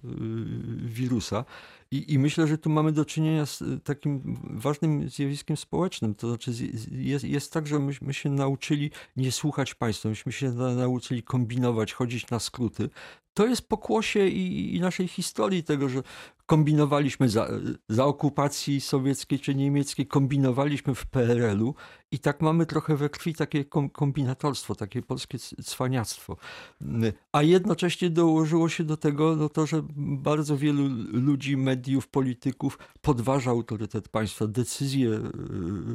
wirusa. 0.85 1.45
I, 1.91 2.13
I, 2.13 2.19
myślę, 2.19 2.47
że 2.47 2.57
tu 2.57 2.69
mamy 2.69 2.91
do 2.91 3.05
czynienia 3.05 3.45
z 3.45 3.63
takim 3.83 4.37
ważnym 4.43 5.09
zjawiskiem 5.09 5.57
społecznym. 5.57 6.15
To 6.15 6.27
znaczy, 6.27 6.51
jest, 6.91 7.23
jest 7.23 7.53
tak, 7.53 7.67
że 7.67 7.79
myśmy 7.79 8.13
się 8.13 8.29
nauczyli 8.29 8.91
nie 9.15 9.31
słuchać 9.31 9.73
państwa, 9.73 10.09
myśmy 10.09 10.31
się 10.31 10.51
nauczyli 10.51 11.23
kombinować, 11.23 11.93
chodzić 11.93 12.29
na 12.29 12.39
skróty. 12.39 12.89
To 13.33 13.47
jest 13.47 13.67
pokłosie 13.67 14.27
i, 14.27 14.75
i 14.75 14.79
naszej 14.79 15.07
historii 15.07 15.63
tego, 15.63 15.89
że 15.89 16.03
kombinowaliśmy 16.45 17.29
za, 17.29 17.47
za 17.89 18.05
okupacji 18.05 18.81
sowieckiej 18.81 19.39
czy 19.39 19.55
niemieckiej, 19.55 20.07
kombinowaliśmy 20.07 20.95
w 20.95 21.05
PRL-u 21.05 21.75
i 22.11 22.19
tak 22.19 22.41
mamy 22.41 22.65
trochę 22.65 22.95
we 22.95 23.09
krwi 23.09 23.33
takie 23.33 23.65
kombinatorstwo, 23.93 24.75
takie 24.75 25.01
polskie 25.01 25.37
cwaniactwo. 25.63 26.37
A 27.31 27.41
jednocześnie 27.41 28.09
dołożyło 28.09 28.69
się 28.69 28.83
do 28.83 28.97
tego 28.97 29.35
no 29.35 29.49
to, 29.49 29.65
że 29.65 29.81
bardzo 29.97 30.57
wielu 30.57 30.83
ludzi, 31.11 31.57
mediów, 31.57 32.07
polityków 32.07 32.79
podważa 33.01 33.51
autorytet 33.51 34.09
państwa, 34.09 34.47
decyzje 34.47 35.09
e, 35.09 35.21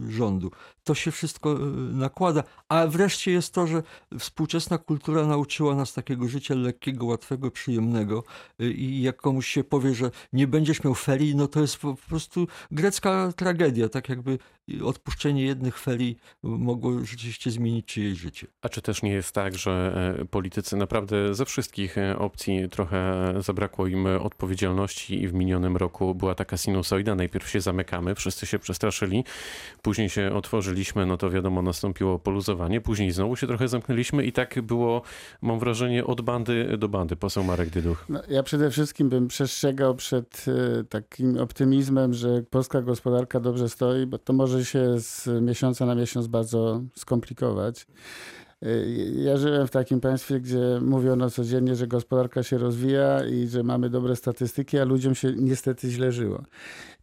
rządu. 0.08 0.50
To 0.84 0.94
się 0.94 1.10
wszystko 1.10 1.52
e, 1.52 1.56
nakłada. 1.92 2.44
A 2.68 2.86
wreszcie 2.86 3.32
jest 3.32 3.54
to, 3.54 3.66
że 3.66 3.82
współczesna 4.18 4.78
kultura 4.78 5.26
nauczyła 5.26 5.74
nas 5.74 5.94
takiego 5.94 6.28
życia 6.28 6.54
lekkiego, 6.54 7.06
łatwego, 7.06 7.50
przyjemnego 7.50 8.24
e, 8.60 8.70
i 8.70 9.02
jak 9.02 9.16
komuś 9.16 9.46
się 9.46 9.64
powie, 9.64 9.94
że 9.94 10.10
nie 10.32 10.39
będziesz 10.46 10.84
miał 10.84 10.94
ferii, 10.94 11.36
no 11.36 11.46
to 11.48 11.60
jest 11.60 11.76
po 11.76 11.96
prostu 12.08 12.46
grecka 12.70 13.32
tragedia, 13.36 13.88
tak 13.88 14.08
jakby 14.08 14.38
odpuszczenie 14.84 15.42
jednych 15.42 15.78
ferii 15.78 16.16
mogło 16.42 17.04
rzeczywiście 17.04 17.50
zmienić 17.50 17.86
czyjeś 17.86 18.18
życie. 18.18 18.46
A 18.62 18.68
czy 18.68 18.82
też 18.82 19.02
nie 19.02 19.12
jest 19.12 19.32
tak, 19.32 19.58
że 19.58 19.92
e, 20.20 20.24
politycy 20.24 20.76
naprawdę 20.76 21.34
ze 21.34 21.44
wszystkich 21.44 21.98
e, 21.98 22.18
opcji 22.18 22.68
trochę 22.68 23.32
zabrakło 23.38 23.86
im 23.86 24.06
odpowiedzialności 24.06 25.22
i 25.22 25.28
w 25.28 25.34
minionym 25.34 25.76
roku 25.76 26.14
była 26.14 26.34
taka 26.34 26.56
sinusoida, 26.56 27.14
najpierw 27.14 27.48
się 27.48 27.60
zamykamy, 27.60 28.14
wszyscy 28.14 28.46
się 28.46 28.58
przestraszyli, 28.58 29.24
później 29.82 30.10
się 30.10 30.32
otworzyliśmy, 30.34 31.06
no 31.06 31.16
to 31.16 31.30
wiadomo, 31.30 31.62
nastąpiło 31.62 32.18
poluzowanie, 32.18 32.80
później 32.80 33.12
znowu 33.12 33.36
się 33.36 33.46
trochę 33.46 33.68
zamknęliśmy 33.68 34.24
i 34.24 34.32
tak 34.32 34.62
było, 34.62 35.02
mam 35.42 35.58
wrażenie, 35.58 36.04
od 36.04 36.20
bandy 36.20 36.78
do 36.78 36.88
bandy. 36.88 37.16
Poseł 37.16 37.44
Marek 37.44 37.70
Dyduch. 37.70 38.04
No, 38.08 38.22
ja 38.28 38.42
przede 38.42 38.70
wszystkim 38.70 39.08
bym 39.08 39.28
przestrzegał 39.28 39.94
przed 39.94 40.29
e, 40.48 40.84
takim 40.84 41.38
optymizmem, 41.38 42.14
że 42.14 42.42
polska 42.50 42.82
gospodarka 42.82 43.40
dobrze 43.40 43.68
stoi, 43.68 44.06
bo 44.06 44.18
to 44.18 44.32
może 44.32 44.64
się 44.64 45.00
z 45.00 45.28
miesiąca 45.42 45.86
na 45.86 45.94
miesiąc 45.94 46.26
bardzo 46.26 46.82
skomplikować. 46.96 47.86
Y, 48.66 49.12
Ja 49.16 49.36
żyłem 49.36 49.66
w 49.66 49.70
takim 49.70 50.00
państwie, 50.00 50.40
gdzie 50.40 50.78
mówiono 50.80 51.30
codziennie, 51.30 51.76
że 51.76 51.86
gospodarka 51.86 52.42
się 52.42 52.58
rozwija 52.58 53.24
i 53.26 53.46
że 53.46 53.62
mamy 53.62 53.90
dobre 53.90 54.16
statystyki, 54.16 54.78
a 54.78 54.84
ludziom 54.84 55.14
się 55.14 55.32
niestety 55.36 55.90
źle 55.90 56.12
żyło. 56.12 56.42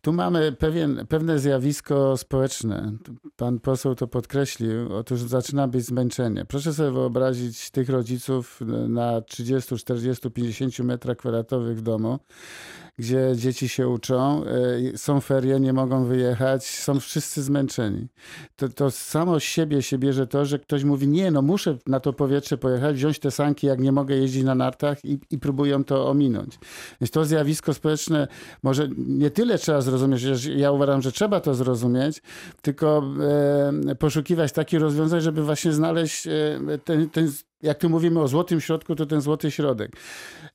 Tu 0.02 0.14
mamy 0.14 0.52
pewien, 0.52 1.06
pewne 1.10 1.40
zjawisko 1.40 2.18
społeczne. 2.18 2.92
Pan 3.36 3.60
poseł 3.60 3.96
to 3.96 4.08
podkreślił. 4.08 4.94
Otóż 4.94 5.22
zaczyna 5.22 5.68
być 5.68 5.86
zmęczenie. 5.86 6.46
Proszę 6.46 6.74
sobie 6.74 6.92
wyobrazić 6.92 7.72
tych 7.72 7.90
rodziców 7.90 8.62
na 8.90 9.22
30, 9.22 9.76
40, 9.78 10.32
50 10.32 10.80
metrach 10.80 11.18
kwadratowych 11.18 11.78
w 11.78 11.82
domu, 11.82 12.20
gdzie 12.98 13.32
dzieci 13.36 13.70
się 13.70 13.88
uczą, 13.88 14.44
y, 14.94 14.98
są 14.98 15.22
ferie, 15.22 15.60
nie 15.60 15.74
mogą 15.74 16.06
wyjechać, 16.06 16.66
są 16.66 17.00
wszyscy 17.00 17.44
zmęczeni. 17.44 18.08
To, 18.56 18.70
to 18.70 18.92
samo 18.92 19.40
z 19.40 19.44
siebie 19.44 19.82
się 19.82 19.98
bierze 19.98 20.28
to, 20.28 20.46
że 20.46 20.60
ktoś 20.60 20.84
mówi, 20.84 21.08
nie, 21.08 21.32
no 21.32 21.42
muszę 21.42 21.78
na 21.88 22.00
to 22.00 22.14
powietrze 22.14 22.58
pojechać, 22.58 22.96
wziąć 22.96 23.20
te 23.20 23.32
sanki, 23.32 23.68
jak 23.68 23.80
nie 23.80 23.92
mogę 23.92 24.16
jeździć 24.16 24.44
na 24.44 24.56
nartach 24.56 25.06
i, 25.06 25.20
i 25.32 25.38
próbują 25.38 25.84
to 25.84 26.10
ominąć. 26.10 26.60
Więc 27.02 27.12
to 27.12 27.26
zjawisko 27.26 27.74
społeczne 27.74 28.28
może 28.64 28.90
nie 28.98 29.32
tyle 29.32 29.58
trzeba 29.58 29.82
zrozumieć, 29.92 30.22
że 30.22 30.52
ja 30.52 30.72
uważam, 30.72 31.02
że 31.02 31.12
trzeba 31.12 31.40
to 31.40 31.56
zrozumieć, 31.56 32.22
tylko 32.62 33.04
e, 33.90 33.96
poszukiwać 33.96 34.52
takich 34.52 34.80
rozwiązań, 34.80 35.22
żeby 35.22 35.44
właśnie 35.44 35.72
znaleźć 35.72 36.28
e, 36.28 36.32
ten, 36.84 37.10
ten 37.10 37.32
jak 37.62 37.78
tu 37.78 37.90
mówimy 37.90 38.20
o 38.22 38.28
złotym 38.28 38.62
środku, 38.62 38.96
to 38.96 39.06
ten 39.06 39.22
złoty 39.22 39.52
środek. 39.52 39.92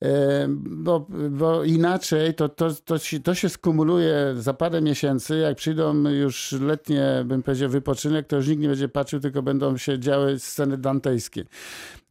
E, 0.02 0.46
Bo, 0.58 1.06
bo 1.30 1.64
inaczej 1.64 2.34
to, 2.34 2.48
to, 2.48 2.70
to, 2.84 2.98
się, 2.98 3.20
to 3.20 3.34
się 3.34 3.48
skumuluje 3.48 4.34
za 4.38 4.54
parę 4.54 4.80
miesięcy. 4.82 5.38
Jak 5.38 5.56
przyjdą 5.56 6.08
już 6.08 6.52
letnie, 6.52 7.22
bym 7.24 7.42
powiedział, 7.42 7.68
wypoczynek, 7.70 8.26
to 8.26 8.36
już 8.36 8.48
nikt 8.48 8.62
nie 8.62 8.68
będzie 8.68 8.88
patrzył, 8.88 9.20
tylko 9.20 9.42
będą 9.42 9.76
się 9.76 9.98
działy 9.98 10.38
sceny 10.38 10.78
dantejskie. 10.78 11.44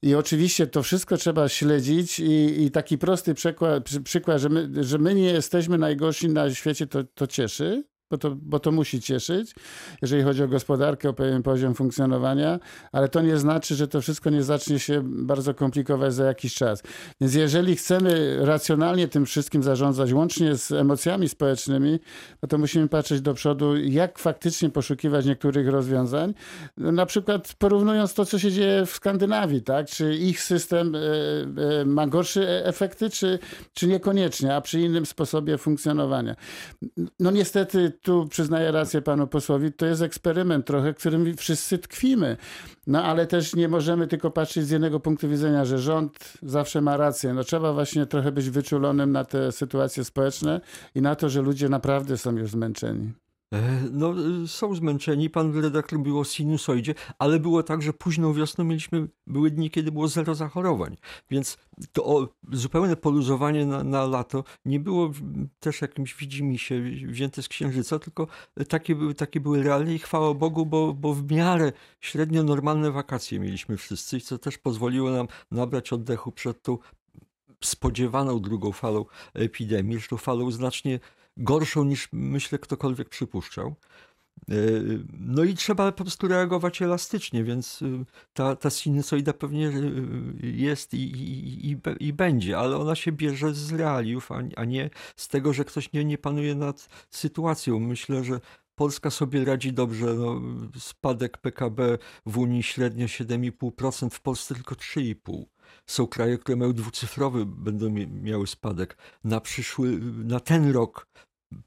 I 0.02 0.16
oczywiście 0.16 0.68
to 0.68 0.84
wszystko 0.84 1.18
trzeba 1.18 1.50
śledzić 1.50 2.20
i, 2.20 2.64
i 2.64 2.72
taki 2.72 2.98
prosty 2.98 3.34
przykład, 3.34 3.84
przy- 3.84 4.02
przykład 4.02 4.42
że, 4.42 4.50
my, 4.50 4.70
że 4.84 4.98
my 4.98 5.16
nie 5.16 5.32
jesteśmy 5.34 5.78
najgorsi 5.78 6.30
na 6.30 6.54
świecie, 6.54 6.88
to, 6.88 7.04
to 7.04 7.28
cieszy. 7.28 7.84
Bo 8.12 8.18
to, 8.18 8.36
bo 8.36 8.60
to 8.60 8.72
musi 8.72 9.02
cieszyć, 9.02 9.56
jeżeli 10.02 10.24
chodzi 10.24 10.44
o 10.44 10.48
gospodarkę, 10.48 11.10
o 11.10 11.14
pewien 11.14 11.44
poziom 11.44 11.76
funkcjonowania, 11.76 12.60
ale 12.92 13.10
to 13.10 13.22
nie 13.22 13.38
znaczy, 13.38 13.76
że 13.76 13.88
to 13.88 14.02
wszystko 14.02 14.30
nie 14.30 14.44
zacznie 14.44 14.80
się 14.80 15.02
bardzo 15.04 15.54
komplikować 15.54 16.14
za 16.14 16.26
jakiś 16.26 16.54
czas. 16.54 16.84
Więc 17.22 17.34
jeżeli 17.34 17.76
chcemy 17.76 18.38
racjonalnie 18.40 19.08
tym 19.08 19.26
wszystkim 19.26 19.64
zarządzać, 19.64 20.14
łącznie 20.14 20.56
z 20.56 20.72
emocjami 20.72 21.30
społecznymi, 21.30 22.00
no 22.42 22.48
to 22.48 22.58
musimy 22.58 22.88
patrzeć 22.88 23.22
do 23.22 23.34
przodu, 23.34 23.78
jak 23.78 24.20
faktycznie 24.20 24.70
poszukiwać 24.70 25.26
niektórych 25.26 25.68
rozwiązań. 25.68 26.34
Na 26.78 27.06
przykład 27.06 27.54
porównując 27.58 28.14
to, 28.14 28.26
co 28.26 28.40
się 28.40 28.52
dzieje 28.52 28.86
w 28.86 28.92
Skandynawii, 28.92 29.62
tak? 29.62 29.88
Czy 29.88 30.16
ich 30.16 30.42
system 30.42 30.96
e, 30.96 31.00
e, 31.80 31.86
ma 31.86 32.08
gorsze 32.08 32.66
efekty, 32.66 33.10
czy, 33.10 33.40
czy 33.74 33.88
niekoniecznie, 33.88 34.56
a 34.56 34.62
przy 34.62 34.80
innym 34.80 35.06
sposobie 35.06 35.58
funkcjonowania. 35.58 36.36
No 37.20 37.32
niestety 37.32 37.92
tu 38.02 38.28
przyznaję 38.30 38.72
rację 38.72 39.02
panu 39.02 39.28
posłowi, 39.28 39.74
to 39.74 39.86
jest 39.86 40.02
eksperyment 40.02 40.66
trochę, 40.66 40.94
którym 40.94 41.38
wszyscy 41.38 41.78
tkwimy. 41.78 42.38
No 42.88 43.04
ale 43.04 43.28
też 43.28 43.56
nie 43.56 43.68
możemy 43.68 44.08
tylko 44.08 44.32
patrzeć 44.32 44.66
z 44.66 44.70
jednego 44.70 45.00
punktu 45.00 45.30
widzenia, 45.30 45.66
że 45.66 45.80
rząd 45.80 46.34
zawsze 46.44 46.82
ma 46.82 46.98
rację. 46.98 47.34
No 47.34 47.44
trzeba 47.44 47.74
właśnie 47.74 48.06
trochę 48.06 48.32
być 48.32 48.50
wyczulonym 48.50 49.12
na 49.12 49.26
te 49.26 49.52
sytuacje 49.52 50.04
społeczne 50.04 50.62
i 50.96 51.02
na 51.02 51.16
to, 51.16 51.30
że 51.30 51.42
ludzie 51.42 51.70
naprawdę 51.70 52.18
są 52.18 52.38
już 52.38 52.52
zmęczeni. 52.52 53.14
E, 53.54 53.82
No, 53.92 54.14
y, 54.44 54.48
są 54.48 54.76
zmęczeni. 54.76 55.30
Pan 55.30 55.60
redaktor 55.62 56.00
mówił 56.00 56.20
o 56.20 56.24
sinusoidzie, 56.24 56.96
ale 57.20 57.40
było 57.40 57.64
tak, 57.64 57.82
że 57.82 57.94
późną 57.94 58.34
wiosną 58.34 58.64
mieliśmy, 58.64 59.08
były 59.28 59.52
dni, 59.52 59.72
kiedy 59.72 59.92
było 59.92 60.08
zero 60.08 60.36
zachorowań. 60.36 60.98
Więc 61.30 61.58
to 61.92 62.34
zupełne 62.52 62.96
poluzowanie 62.96 63.66
na, 63.66 63.84
na 63.84 64.06
lato 64.06 64.44
nie 64.66 64.80
było 64.80 65.12
też 65.60 65.82
jakimś 65.82 66.16
widzimisię 66.16 66.82
wzięte 67.08 67.42
z 67.42 67.48
księżyca, 67.48 68.00
tylko 68.00 68.28
takie 68.70 68.96
były, 68.96 69.14
takie 69.14 69.40
były 69.40 69.64
realne 69.64 69.94
i 69.94 70.00
chwała 70.00 70.34
Bogu, 70.34 70.66
bo, 70.66 70.94
bo 70.94 71.14
w 71.14 71.32
miarę 71.32 71.72
średnio 72.00 72.44
normalne 72.44 72.92
wakacje 72.92 73.40
mieliśmy 73.40 73.78
wszyscy, 73.78 74.20
co 74.20 74.38
też 74.38 74.58
pozwoliło 74.58 75.12
nam 75.12 75.28
nabrać 75.52 75.94
oddechu 75.94 76.32
przed 76.32 76.62
tą 76.62 76.78
spodziewaną 77.64 78.40
drugą 78.40 78.72
falą 78.72 79.06
epidemii, 79.34 79.94
zresztą 79.94 80.18
falą 80.18 80.52
znacznie 80.52 81.00
gorszą 81.38 81.84
niż 81.84 82.10
myślę 82.12 82.60
ktokolwiek 82.60 83.10
przypuszczał. 83.10 83.76
E, 84.50 84.54
No 85.20 85.44
i 85.44 85.54
trzeba 85.54 85.92
po 85.92 86.04
prostu 86.04 86.28
reagować 86.28 86.82
elastycznie, 86.82 87.44
więc 87.44 87.82
y, 87.82 88.06
ta, 88.34 88.56
ta 88.56 88.70
sinusoida 88.70 89.34
pewnie 89.34 89.68
y, 89.68 90.34
jest 90.44 90.94
i, 90.94 90.98
i, 90.98 91.72
i, 91.72 91.78
i 92.00 92.14
będzie, 92.14 92.58
ale 92.58 92.78
ona 92.78 92.96
się 92.96 93.12
bierze 93.12 93.54
z 93.54 93.72
realiów, 93.74 94.32
a, 94.32 94.42
a 94.56 94.66
nie 94.66 94.90
z 95.16 95.28
tego, 95.28 95.54
że 95.54 95.66
ktoś 95.66 95.94
nie, 95.94 96.06
nie 96.06 96.18
panuje 96.18 96.56
nad 96.56 96.90
sytuacją. 97.10 97.80
Myślę, 97.80 98.24
że 98.24 98.40
Polska 98.76 99.10
sobie 99.10 99.46
radzi 99.46 99.74
dobrze. 99.74 100.14
No, 100.14 100.42
spadek 100.80 101.38
PKB 101.38 101.98
w 102.26 102.38
Unii 102.38 102.64
średnio 102.64 103.06
7,5%, 103.06 104.10
w 104.10 104.22
Polsce 104.22 104.56
tylko 104.56 104.76
3,5%. 104.76 105.46
Są 105.86 106.08
kraje, 106.08 106.38
które 106.38 106.56
mają 106.56 106.74
dwucyfrowy, 106.74 107.46
będą 107.46 107.90
miały 108.08 108.48
spadek. 108.48 108.98
Na 109.24 109.42
przyszły, 109.42 110.00
na 110.02 110.40
ten 110.40 110.72
rok 110.72 111.08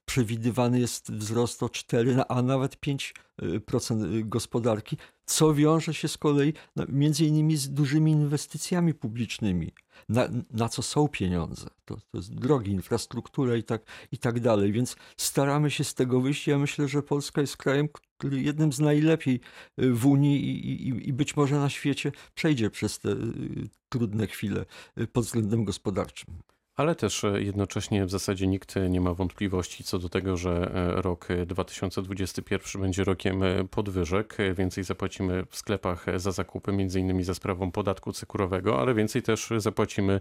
przewidywany 0.05 0.81
jest 0.81 1.13
wzrost 1.13 1.63
o 1.63 1.69
4, 1.69 2.25
a 2.29 2.43
nawet 2.43 2.77
5% 2.77 4.29
gospodarki, 4.29 4.97
co 5.27 5.55
wiąże 5.55 5.95
się 5.95 6.09
z 6.09 6.19
kolei 6.19 6.53
no, 6.77 6.85
między 6.89 7.25
innymi 7.25 7.57
z 7.57 7.71
dużymi 7.71 8.13
inwestycjami 8.13 8.95
publicznymi, 8.95 9.73
na, 10.09 10.29
na 10.51 10.69
co 10.69 10.83
są 10.83 11.09
pieniądze. 11.09 11.69
To, 11.85 11.97
to 11.97 12.19
jest 12.19 12.35
drogi, 12.35 12.71
infrastruktura 12.71 13.57
i 13.57 13.63
tak, 13.63 13.83
i 14.13 14.19
tak 14.19 14.41
dalej, 14.41 14.73
więc 14.73 14.97
staramy 15.17 15.71
się 15.71 15.85
z 15.85 15.95
tego 15.95 16.21
wyjść. 16.21 16.47
Ja 16.47 16.59
myślę, 16.59 16.89
że 16.89 17.03
Polska 17.03 17.41
jest 17.41 17.57
krajem, 17.57 17.89
który 18.19 18.43
jednym 18.43 18.73
z 18.73 18.81
najlepiej 18.81 19.41
y, 19.81 19.93
w 19.93 20.07
Unii 20.07 20.49
i, 20.49 20.89
i, 20.89 21.09
i 21.09 21.13
być 21.13 21.37
może 21.37 21.57
na 21.57 21.71
świecie 21.71 22.13
przejdzie 22.35 22.71
przez 22.71 22.99
te 22.99 23.09
y, 23.09 23.69
trudne 23.89 24.27
chwile 24.27 24.65
y, 24.99 25.07
pod 25.07 25.25
względem 25.25 25.65
gospodarczym. 25.65 26.35
Ale 26.77 26.95
też 26.95 27.25
e, 27.25 27.43
jednocześnie 27.43 28.05
w 28.07 28.11
zasadzie 28.11 28.47
nikt 28.47 28.75
nie 28.91 29.01
ma 29.01 29.15
wątpliwości 29.15 29.85
co 29.85 29.99
do 29.99 30.09
tego, 30.09 30.37
że 30.37 30.71
e, 30.75 31.03
rok 31.03 31.31
e, 31.31 31.47
2021 31.47 32.83
będzie 32.83 33.05
rokiem 33.05 33.43
e, 33.43 33.65
podwyżek. 33.65 34.41
E, 34.41 34.55
Więcej 34.55 34.85
zapłacimy 34.85 35.45
w 35.51 35.57
sklepach 35.57 36.09
e, 36.09 36.19
za 36.19 36.33
zakupy, 36.33 36.73
między 36.73 37.01
innymi 37.01 37.25
za 37.25 37.35
sprawą 37.35 37.71
podatku 37.71 38.13
cukrowego, 38.13 38.81
ale 38.81 38.95
więcej 38.95 39.23
też 39.23 39.49
zapłacimy 39.57 40.21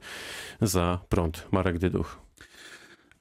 za 0.62 1.00
prąd. 1.10 1.48
Marek 1.52 1.78
Dyduch. 1.78 2.20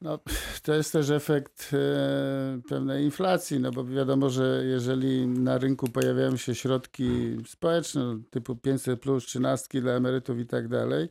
No, 0.02 0.18
to 0.62 0.74
jest 0.74 0.92
też 0.92 1.10
efekt 1.10 1.70
e, 1.72 2.60
pewnej 2.68 3.04
inflacji, 3.04 3.60
no 3.60 3.70
bo 3.70 3.84
wiadomo, 3.84 4.30
że 4.30 4.62
jeżeli 4.64 5.26
na 5.26 5.58
rynku 5.58 5.88
pojawiają 5.88 6.36
się 6.36 6.54
środki 6.54 7.36
społeczne 7.46 8.04
no, 8.04 8.18
typu 8.30 8.56
500 8.56 9.00
plus, 9.00 9.24
13 9.24 9.80
dla 9.80 9.92
emerytów 9.92 10.38
i 10.38 10.46
tak 10.46 10.68
dalej, 10.68 11.08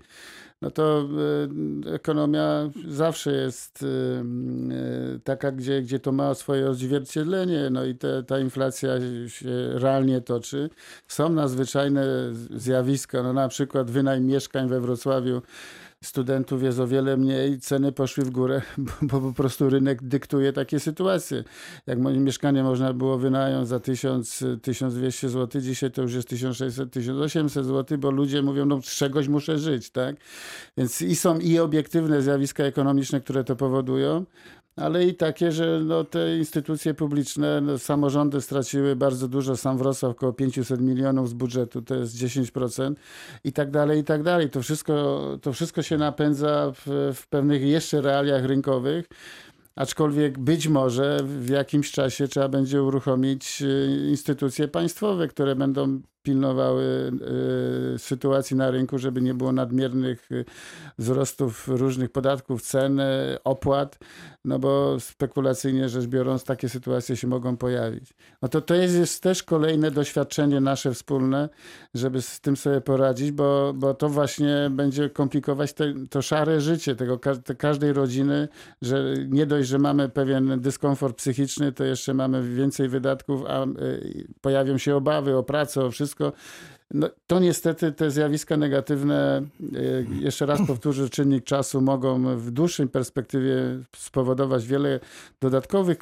no 0.61 0.71
to 0.71 1.09
e, 1.89 1.93
ekonomia 1.93 2.69
zawsze 2.87 3.31
jest 3.31 3.83
e, 3.83 5.19
taka, 5.19 5.51
gdzie, 5.51 5.81
gdzie 5.81 5.99
to 5.99 6.11
ma 6.11 6.33
swoje 6.33 6.69
odzwierciedlenie, 6.69 7.69
no 7.71 7.85
i 7.85 7.95
te, 7.95 8.23
ta 8.23 8.39
inflacja 8.39 8.93
się 9.27 9.49
realnie 9.73 10.21
toczy. 10.21 10.69
Są 11.07 11.29
nadzwyczajne 11.29 12.05
zjawiska, 12.55 13.23
no 13.23 13.33
na 13.33 13.47
przykład 13.47 13.91
wynajem 13.91 14.25
mieszkań 14.25 14.67
we 14.67 14.81
Wrocławiu 14.81 15.41
studentów 16.03 16.63
jest 16.63 16.79
o 16.79 16.87
wiele 16.87 17.17
mniej, 17.17 17.59
ceny 17.59 17.91
poszły 17.91 18.23
w 18.23 18.29
górę, 18.29 18.61
bo, 19.01 19.21
po 19.21 19.33
prostu 19.33 19.69
rynek 19.69 20.03
dyktuje 20.03 20.53
takie 20.53 20.79
sytuacje. 20.79 21.43
Jak 21.87 21.99
mieszkanie 21.99 22.63
można 22.63 22.93
było 22.93 23.17
wynająć 23.17 23.67
za 23.67 23.79
1000, 23.79 24.43
1200 24.61 25.29
zł, 25.29 25.61
dzisiaj 25.61 25.91
to 25.91 26.01
już 26.01 26.13
jest 26.13 26.27
1600, 26.27 26.91
1800 26.91 27.65
zł, 27.65 27.97
bo 27.97 28.11
ludzie 28.11 28.41
mówią, 28.41 28.65
no 28.65 28.81
z 28.81 28.95
czegoś 28.95 29.27
muszę 29.27 29.59
żyć, 29.59 29.89
tak? 29.89 30.15
Więc 30.77 31.01
i 31.01 31.15
są 31.15 31.39
i 31.39 31.59
obiektywne 31.59 32.21
zjawiska 32.21 32.63
ekonomiczne, 32.63 33.21
które 33.21 33.43
to 33.43 33.55
powodują, 33.55 34.25
ale 34.75 35.05
i 35.05 35.15
takie, 35.15 35.51
że 35.51 35.81
no, 35.85 36.03
te 36.03 36.37
instytucje 36.37 36.93
publiczne, 36.93 37.61
no, 37.61 37.77
samorządy 37.77 38.41
straciły 38.41 38.95
bardzo 38.95 39.27
dużo, 39.27 39.57
sam 39.57 39.77
Wrocław 39.77 40.11
około 40.11 40.33
500 40.33 40.81
milionów 40.81 41.29
z 41.29 41.33
budżetu, 41.33 41.81
to 41.81 41.95
jest 41.95 42.15
10% 42.15 42.93
i 43.43 43.53
tak 43.53 43.71
dalej, 43.71 43.99
i 43.99 44.03
tak 44.03 44.23
dalej. 44.23 44.49
To 44.49 44.61
wszystko, 44.61 45.21
to 45.41 45.53
wszystko 45.53 45.81
się 45.81 45.97
napędza 45.97 46.71
w, 46.75 47.13
w 47.15 47.27
pewnych 47.27 47.61
jeszcze 47.61 48.01
realiach 48.01 48.45
rynkowych, 48.45 49.05
aczkolwiek 49.75 50.39
być 50.39 50.67
może 50.67 51.19
w 51.23 51.49
jakimś 51.49 51.91
czasie 51.91 52.27
trzeba 52.27 52.49
będzie 52.49 52.83
uruchomić 52.83 53.61
y, 53.61 54.07
instytucje 54.09 54.67
państwowe, 54.67 55.27
które 55.27 55.55
będą 55.55 56.01
pilnowały 56.23 57.11
y, 57.95 57.99
sytuacji 57.99 58.55
na 58.55 58.71
rynku, 58.71 58.97
żeby 58.97 59.21
nie 59.21 59.33
było 59.33 59.51
nadmiernych 59.51 60.31
y, 60.31 60.45
wzrostów 60.97 61.67
różnych 61.67 62.11
podatków, 62.11 62.61
cen, 62.61 62.99
y, 62.99 63.37
opłat, 63.43 63.99
no 64.45 64.59
bo 64.59 64.99
spekulacyjnie 64.99 65.89
rzecz 65.89 66.05
biorąc 66.05 66.43
takie 66.43 66.69
sytuacje 66.69 67.15
się 67.17 67.27
mogą 67.27 67.57
pojawić. 67.57 68.13
No 68.41 68.47
to 68.47 68.61
to 68.61 68.75
jest, 68.75 68.95
jest 68.95 69.23
też 69.23 69.43
kolejne 69.43 69.91
doświadczenie 69.91 70.61
nasze 70.61 70.93
wspólne, 70.93 71.49
żeby 71.93 72.21
z 72.21 72.41
tym 72.41 72.57
sobie 72.57 72.81
poradzić, 72.81 73.31
bo, 73.31 73.73
bo 73.75 73.93
to 73.93 74.09
właśnie 74.09 74.69
będzie 74.71 75.09
komplikować 75.09 75.73
te, 75.73 75.93
to 76.09 76.21
szare 76.21 76.61
życie 76.61 76.95
tego, 76.95 77.19
te 77.43 77.55
każdej 77.55 77.93
rodziny, 77.93 78.47
że 78.81 79.13
nie 79.29 79.45
dość, 79.45 79.69
że 79.69 79.79
mamy 79.79 80.09
pewien 80.09 80.61
dyskomfort 80.61 81.17
psychiczny, 81.17 81.71
to 81.71 81.83
jeszcze 81.83 82.13
mamy 82.13 82.55
więcej 82.55 82.89
wydatków, 82.89 83.43
a 83.47 83.65
y, 83.65 84.27
pojawią 84.41 84.77
się 84.77 84.95
obawy 84.95 85.37
o 85.37 85.43
pracę, 85.43 85.85
o 85.85 85.91
wszystko. 85.91 86.10
No, 86.93 87.09
to 87.27 87.39
niestety 87.39 87.91
te 87.91 88.11
zjawiska 88.11 88.57
negatywne, 88.57 89.41
y, 89.75 90.07
jeszcze 90.19 90.45
raz 90.45 90.59
powtórzę, 90.67 91.09
czynnik 91.09 91.43
czasu 91.43 91.81
mogą 91.81 92.37
w 92.37 92.51
dłuższej 92.51 92.87
perspektywie 92.87 93.55
spowodować 93.95 94.67
wiele 94.67 94.99
dodatkowych 95.41 95.97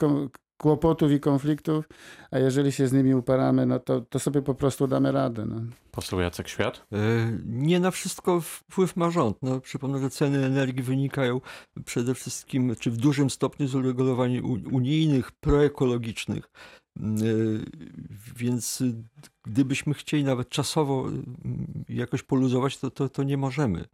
kłopotów 0.59 1.11
i 1.11 1.19
konfliktów, 1.19 1.89
a 2.31 2.39
jeżeli 2.39 2.71
się 2.71 2.87
z 2.87 2.93
nimi 2.93 3.15
uparamy, 3.15 3.65
no 3.65 3.79
to, 3.79 4.01
to 4.01 4.19
sobie 4.19 4.41
po 4.41 4.55
prostu 4.55 4.87
damy 4.87 5.11
radę. 5.11 5.45
No. 5.45 5.61
Poseł 5.91 6.19
Jacek 6.19 6.47
Świat? 6.47 6.85
E, 6.91 6.97
nie 7.45 7.79
na 7.79 7.91
wszystko 7.91 8.41
wpływ 8.41 8.95
ma 8.95 9.11
rząd. 9.11 9.37
No, 9.41 9.59
przypomnę, 9.59 9.99
że 9.99 10.09
ceny 10.09 10.45
energii 10.45 10.83
wynikają 10.83 11.41
przede 11.85 12.15
wszystkim, 12.15 12.75
czy 12.79 12.91
w 12.91 12.97
dużym 12.97 13.29
stopniu 13.29 13.67
z 13.67 13.75
uregulowań 13.75 14.39
unijnych, 14.71 15.31
proekologicznych. 15.31 16.49
Y, 16.99 17.65
więc 18.35 18.81
y, 18.81 18.93
gdybyśmy 19.43 19.93
chcieli 19.93 20.23
nawet 20.23 20.49
czasowo 20.49 21.09
y, 21.89 21.93
jakoś 21.93 22.23
poluzować, 22.23 22.77
to, 22.77 22.91
to, 22.91 23.09
to 23.09 23.23
nie 23.23 23.37
możemy. 23.37 23.85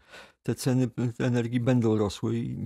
Te 0.43 0.55
ceny 0.55 0.89
energii 1.19 1.59
będą 1.59 1.97
rosły 1.97 2.37
i 2.37 2.57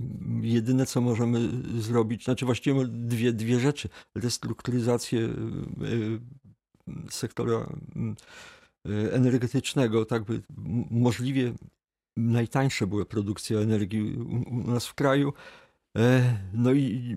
jedyne, 0.42 0.86
co 0.86 1.00
możemy 1.00 1.48
zrobić, 1.78 2.24
znaczy 2.24 2.46
właściwie 2.46 2.84
dwie, 2.86 3.32
dwie 3.32 3.60
rzeczy. 3.60 3.88
Restrukturyzację 4.14 5.28
sektora 7.10 7.66
energetycznego, 9.12 10.04
tak 10.04 10.24
by 10.24 10.42
możliwie 10.90 11.52
najtańsze 12.16 12.86
była 12.86 13.04
produkcja 13.04 13.58
energii 13.58 14.16
u 14.50 14.70
nas 14.70 14.86
w 14.86 14.94
kraju, 14.94 15.32
E, 15.98 16.36
no 16.52 16.72
i 16.72 17.16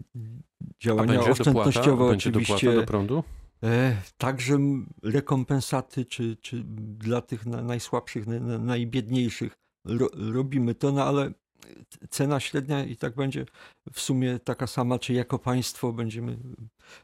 działania 0.79 1.19
oszczędnościowe 1.19 1.91
dopłata? 1.91 2.13
oczywiście. 2.13 2.73
do 2.73 2.83
prądu? 2.83 3.23
E, 3.63 3.95
także 4.17 4.57
rekompensaty, 5.03 6.05
czy, 6.05 6.37
czy 6.41 6.63
dla 6.97 7.21
tych 7.21 7.45
najsłabszych, 7.45 8.25
najbiedniejszych 8.59 9.57
robimy 10.13 10.75
to, 10.75 10.91
no 10.91 11.03
ale 11.03 11.31
cena 12.09 12.39
średnia 12.39 12.85
i 12.85 12.95
tak 12.95 13.15
będzie 13.15 13.45
w 13.93 14.01
sumie 14.01 14.39
taka 14.39 14.67
sama, 14.67 14.99
czy 14.99 15.13
jako 15.13 15.39
państwo 15.39 15.93
będziemy 15.93 16.37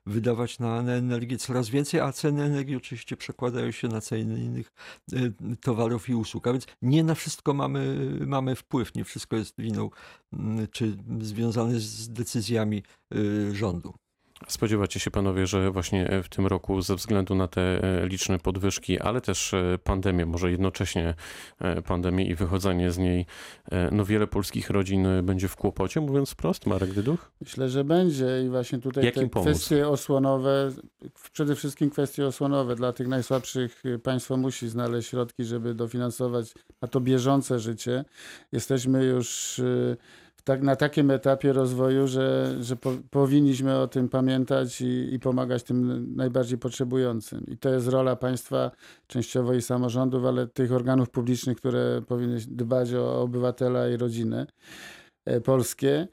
wydawać 0.05 0.59
na 0.59 0.77
energię 0.79 1.37
coraz 1.37 1.69
więcej, 1.69 1.99
a 1.99 2.11
ceny 2.11 2.43
energii 2.43 2.75
oczywiście 2.75 3.17
przekładają 3.17 3.71
się 3.71 3.87
na 3.87 4.01
ceny 4.01 4.39
innych 4.39 4.71
e, 5.13 5.17
towarów 5.61 6.09
i 6.09 6.15
usług. 6.15 6.47
A 6.47 6.51
więc 6.51 6.65
nie 6.81 7.03
na 7.03 7.15
wszystko 7.15 7.53
mamy, 7.53 8.11
mamy 8.25 8.55
wpływ, 8.55 8.95
nie 8.95 9.03
wszystko 9.03 9.35
jest 9.35 9.55
winą 9.57 9.89
czy 10.71 10.97
związane 11.21 11.79
z 11.79 12.09
decyzjami 12.09 12.83
e, 13.11 13.55
rządu. 13.55 13.93
Spodziewacie 14.47 14.99
się 14.99 15.11
panowie, 15.11 15.47
że 15.47 15.71
właśnie 15.71 16.21
w 16.23 16.29
tym 16.29 16.47
roku 16.47 16.81
ze 16.81 16.95
względu 16.95 17.35
na 17.35 17.47
te 17.47 17.61
e, 17.61 18.07
liczne 18.07 18.39
podwyżki, 18.39 18.99
ale 18.99 19.21
też 19.21 19.53
e, 19.53 19.77
pandemię, 19.83 20.25
może 20.25 20.51
jednocześnie 20.51 21.13
e, 21.59 21.81
pandemię 21.81 22.25
i 22.25 22.35
wychodzenie 22.35 22.91
z 22.91 22.97
niej, 22.97 23.25
no 23.91 24.05
wiele 24.05 24.27
polskich 24.27 24.69
rodzin 24.69 25.07
będzie 25.23 25.47
w 25.47 25.55
kłopocie, 25.55 26.01
mówiąc 26.01 26.29
wprost, 26.29 26.65
Marek 26.65 26.93
Dyduch? 26.93 27.31
Myślę, 27.41 27.69
że 27.69 27.83
będzie 27.83 28.43
i 28.45 28.49
właśnie 28.49 28.79
tutaj 28.79 29.05
Jak 29.05 29.15
te 29.15 29.29
kwestie 29.29 29.87
osłonowe, 29.87 30.71
przede 31.33 31.55
wszystkim 31.55 31.89
kwestie 31.89 32.27
osłonowe 32.27 32.75
dla 32.75 32.93
tych 32.93 33.07
najsłabszych 33.07 33.83
państwo 34.03 34.37
musi 34.37 34.69
znaleźć 34.69 35.09
środki, 35.09 35.43
żeby 35.43 35.73
dofinansować 35.73 36.53
na 36.81 36.87
to 36.87 37.01
bieżące 37.01 37.59
życie. 37.59 38.05
Jesteśmy 38.51 39.03
już 39.03 39.61
tak, 40.43 40.61
na 40.61 40.75
takim 40.75 41.11
etapie 41.11 41.53
rozwoju, 41.53 42.07
że, 42.07 42.55
że 42.59 42.75
po, 42.75 42.91
powinniśmy 43.09 43.77
o 43.77 43.87
tym 43.87 44.09
pamiętać 44.09 44.81
i, 44.81 45.13
i, 45.13 45.19
pomagać 45.19 45.63
tym 45.63 46.07
najbardziej 46.15 46.57
potrzebującym. 46.57 47.45
I 47.47 47.57
to 47.57 47.69
jest 47.69 47.87
rola 47.87 48.15
państwa, 48.15 48.71
częściowo 49.07 49.53
i 49.53 49.61
samorządów, 49.61 50.25
ale 50.25 50.47
tych 50.47 50.71
organów 50.71 51.09
publicznych, 51.09 51.57
które 51.57 52.01
powinny 52.07 52.37
dbać 52.47 52.93
o 52.93 53.21
obywatela 53.21 53.89
i 53.89 53.97
rodziny 53.97 54.45
e, 55.25 55.41
polskie. 55.41 56.07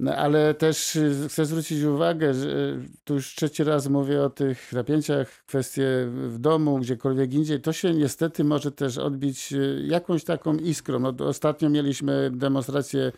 No, 0.00 0.16
ale 0.16 0.54
też 0.54 0.96
y, 0.96 1.28
chcę 1.28 1.46
zwrócić 1.46 1.82
uwagę, 1.82 2.34
że 2.34 2.48
y, 2.48 2.78
tu 3.04 3.14
już 3.14 3.34
trzeci 3.34 3.64
raz 3.64 3.88
mówię 3.88 4.22
o 4.22 4.30
tych 4.30 4.72
napięciach, 4.72 5.28
kwestie 5.46 5.86
w 6.28 6.38
domu, 6.38 6.78
gdziekolwiek 6.78 7.34
indziej. 7.34 7.60
To 7.60 7.72
się 7.72 7.94
niestety 7.94 8.44
może 8.44 8.72
też 8.72 8.98
odbić 8.98 9.52
y, 9.52 9.82
jakąś 9.86 10.24
taką 10.24 10.54
iskrą. 10.54 10.98
No, 10.98 11.14
ostatnio 11.26 11.70
mieliśmy 11.70 12.30
demonstrację 12.34 13.12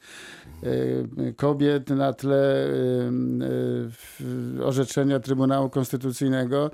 kobiet 1.36 1.90
na 1.90 2.12
tle 2.12 2.70
orzeczenia 4.64 5.20
Trybunału 5.20 5.70
Konstytucyjnego 5.70 6.70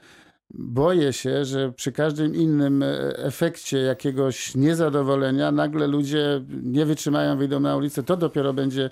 boję 0.50 1.12
się, 1.12 1.44
że 1.44 1.72
przy 1.72 1.92
każdym 1.92 2.34
innym 2.34 2.82
e, 2.82 3.16
efekcie 3.16 3.78
jakiegoś 3.78 4.54
niezadowolenia 4.54 5.52
nagle 5.52 5.86
ludzie 5.86 6.44
nie 6.62 6.86
wytrzymają, 6.86 7.38
wyjdą 7.38 7.60
na 7.60 7.76
ulicę. 7.76 8.02
To 8.02 8.16
dopiero 8.16 8.52
będzie 8.52 8.90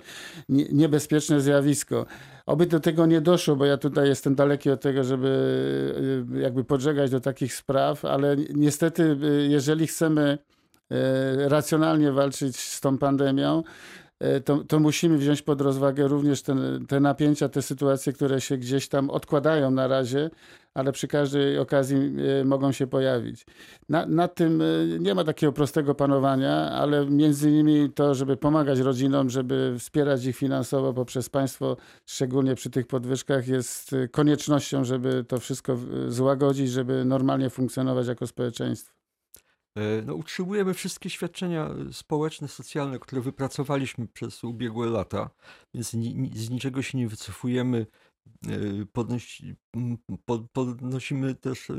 niebezpieczne 0.49 1.41
zjawisko. 1.41 2.05
Oby 2.45 2.65
do 2.65 2.79
tego 2.79 3.05
nie 3.05 3.21
doszło, 3.21 3.55
bo 3.55 3.65
ja 3.65 3.77
tutaj 3.77 4.07
jestem 4.07 4.35
daleki 4.35 4.69
od 4.71 4.81
tego, 4.81 5.03
żeby 5.03 6.33
e, 6.35 6.39
jakby 6.39 6.63
podżegać 6.63 7.11
do 7.11 7.19
takich 7.19 7.53
spraw, 7.53 8.05
ale 8.05 8.35
niestety, 8.53 9.17
e, 9.23 9.27
jeżeli 9.47 9.87
chcemy 9.87 10.37
racjonalnie 11.37 12.11
walczyć 12.11 12.57
z 12.57 12.81
tą 12.81 12.97
pandemią, 12.97 13.63
to, 14.45 14.63
to, 14.63 14.79
musimy 14.79 15.17
wziąć 15.17 15.41
pod 15.41 15.61
rozwagę 15.61 16.07
również 16.07 16.41
ten, 16.41 16.85
te 16.87 16.99
napięcia, 16.99 17.49
te 17.49 17.61
sytuacje, 17.61 18.13
które 18.13 18.41
się 18.41 18.57
gdzieś 18.57 18.87
tam 18.87 19.09
odkładają 19.09 19.71
na 19.71 19.87
razie, 19.87 20.29
ale 20.75 20.91
przy 20.91 21.07
każdej 21.07 21.59
okazji 21.59 21.97
e, 22.41 22.45
mogą 22.45 22.71
się 22.71 22.87
pojawić. 22.87 23.45
Na, 23.89 24.05
na 24.05 24.27
tym 24.27 24.61
e, 24.61 24.65
nie 24.99 25.15
ma 25.15 25.23
takiego 25.23 25.53
prostego 25.53 25.95
panowania, 25.95 26.71
ale 26.71 27.05
między 27.05 27.49
innymi 27.49 27.89
to, 27.93 28.15
żeby 28.15 28.37
pomagać 28.37 28.79
rodzinom, 28.79 29.29
żeby 29.29 29.75
wspierać 29.79 30.25
ich 30.25 30.37
finansowo 30.37 30.93
poprzez 30.93 31.29
państwo, 31.29 31.77
szczególnie 32.05 32.55
przy 32.55 32.69
tych 32.69 32.87
podwyżkach, 32.87 33.47
jest 33.47 33.93
e, 33.93 34.07
koniecznością, 34.07 34.83
żeby 34.83 35.23
to 35.23 35.39
wszystko 35.39 35.77
złagodzić, 36.07 36.71
żeby 36.71 37.05
normalnie 37.05 37.49
funkcjonować 37.49 38.07
jako 38.07 38.27
społeczeństwo. 38.27 38.94
No, 40.05 40.15
utrzymujemy 40.15 40.73
wszystkie 40.73 41.09
świadczenia 41.09 41.69
społeczne, 41.91 42.47
socjalne, 42.47 42.99
które 42.99 43.21
wypracowaliśmy 43.21 44.07
przez 44.07 44.43
ubiegłe 44.43 44.87
lata, 44.87 45.29
więc 45.73 45.93
ni, 45.93 46.31
z 46.35 46.49
niczego 46.49 46.81
się 46.81 46.97
nie 46.97 47.07
wycofujemy. 47.07 47.85
E, 48.47 48.85
podnosi, 48.93 49.55
podnosimy 50.53 51.35
też 51.35 51.69
e, 51.69 51.73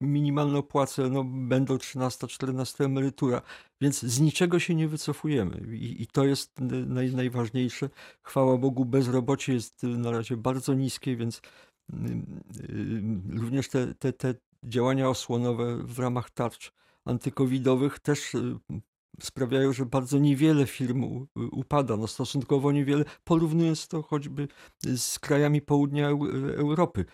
minimalną 0.00 0.62
płacę, 0.62 1.08
no 1.08 1.24
będą 1.24 1.76
13-14 1.76 2.84
emerytura, 2.84 3.42
więc 3.80 4.02
z 4.02 4.20
niczego 4.20 4.58
się 4.58 4.74
nie 4.74 4.88
wycofujemy 4.88 5.76
i, 5.76 6.02
i 6.02 6.06
to 6.06 6.24
jest 6.24 6.60
naj, 6.86 7.14
najważniejsze. 7.14 7.90
Chwała 8.22 8.58
Bogu, 8.58 8.84
bezrobocie 8.84 9.52
jest 9.52 9.82
na 9.82 10.10
razie 10.10 10.36
bardzo 10.36 10.74
niskie, 10.74 11.16
więc 11.16 11.42
również 13.30 13.68
te, 13.68 13.94
te, 13.94 14.12
te 14.12 14.34
działania 14.64 15.08
osłonowe 15.08 15.76
w 15.84 15.98
ramach 15.98 16.30
tarcz 16.30 16.72
antykowidowych 17.08 17.98
też 17.98 18.36
sprawiają, 19.20 19.72
że 19.72 19.86
bardzo 19.86 20.18
niewiele 20.18 20.66
firm 20.66 21.26
upada, 21.52 21.96
no 21.96 22.06
stosunkowo 22.06 22.72
niewiele, 22.72 23.04
porównując 23.24 23.88
to 23.88 24.02
choćby 24.02 24.48
z 24.96 25.18
krajami 25.18 25.62
południa 25.62 26.08
Europy. 26.56 27.04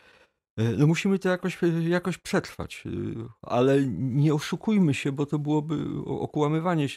E, 0.57 0.62
no 0.72 0.87
musimy 0.87 1.18
to 1.18 1.28
jakoś, 1.28 1.59
jakoś 1.88 2.18
przetrwać, 2.18 2.85
ale 3.42 3.87
nie 3.96 4.35
oszukujmy 4.35 4.94
się, 4.94 5.12
bo 5.12 5.26
to 5.26 5.38
byłoby 5.38 5.85
okłamywanie 6.07 6.88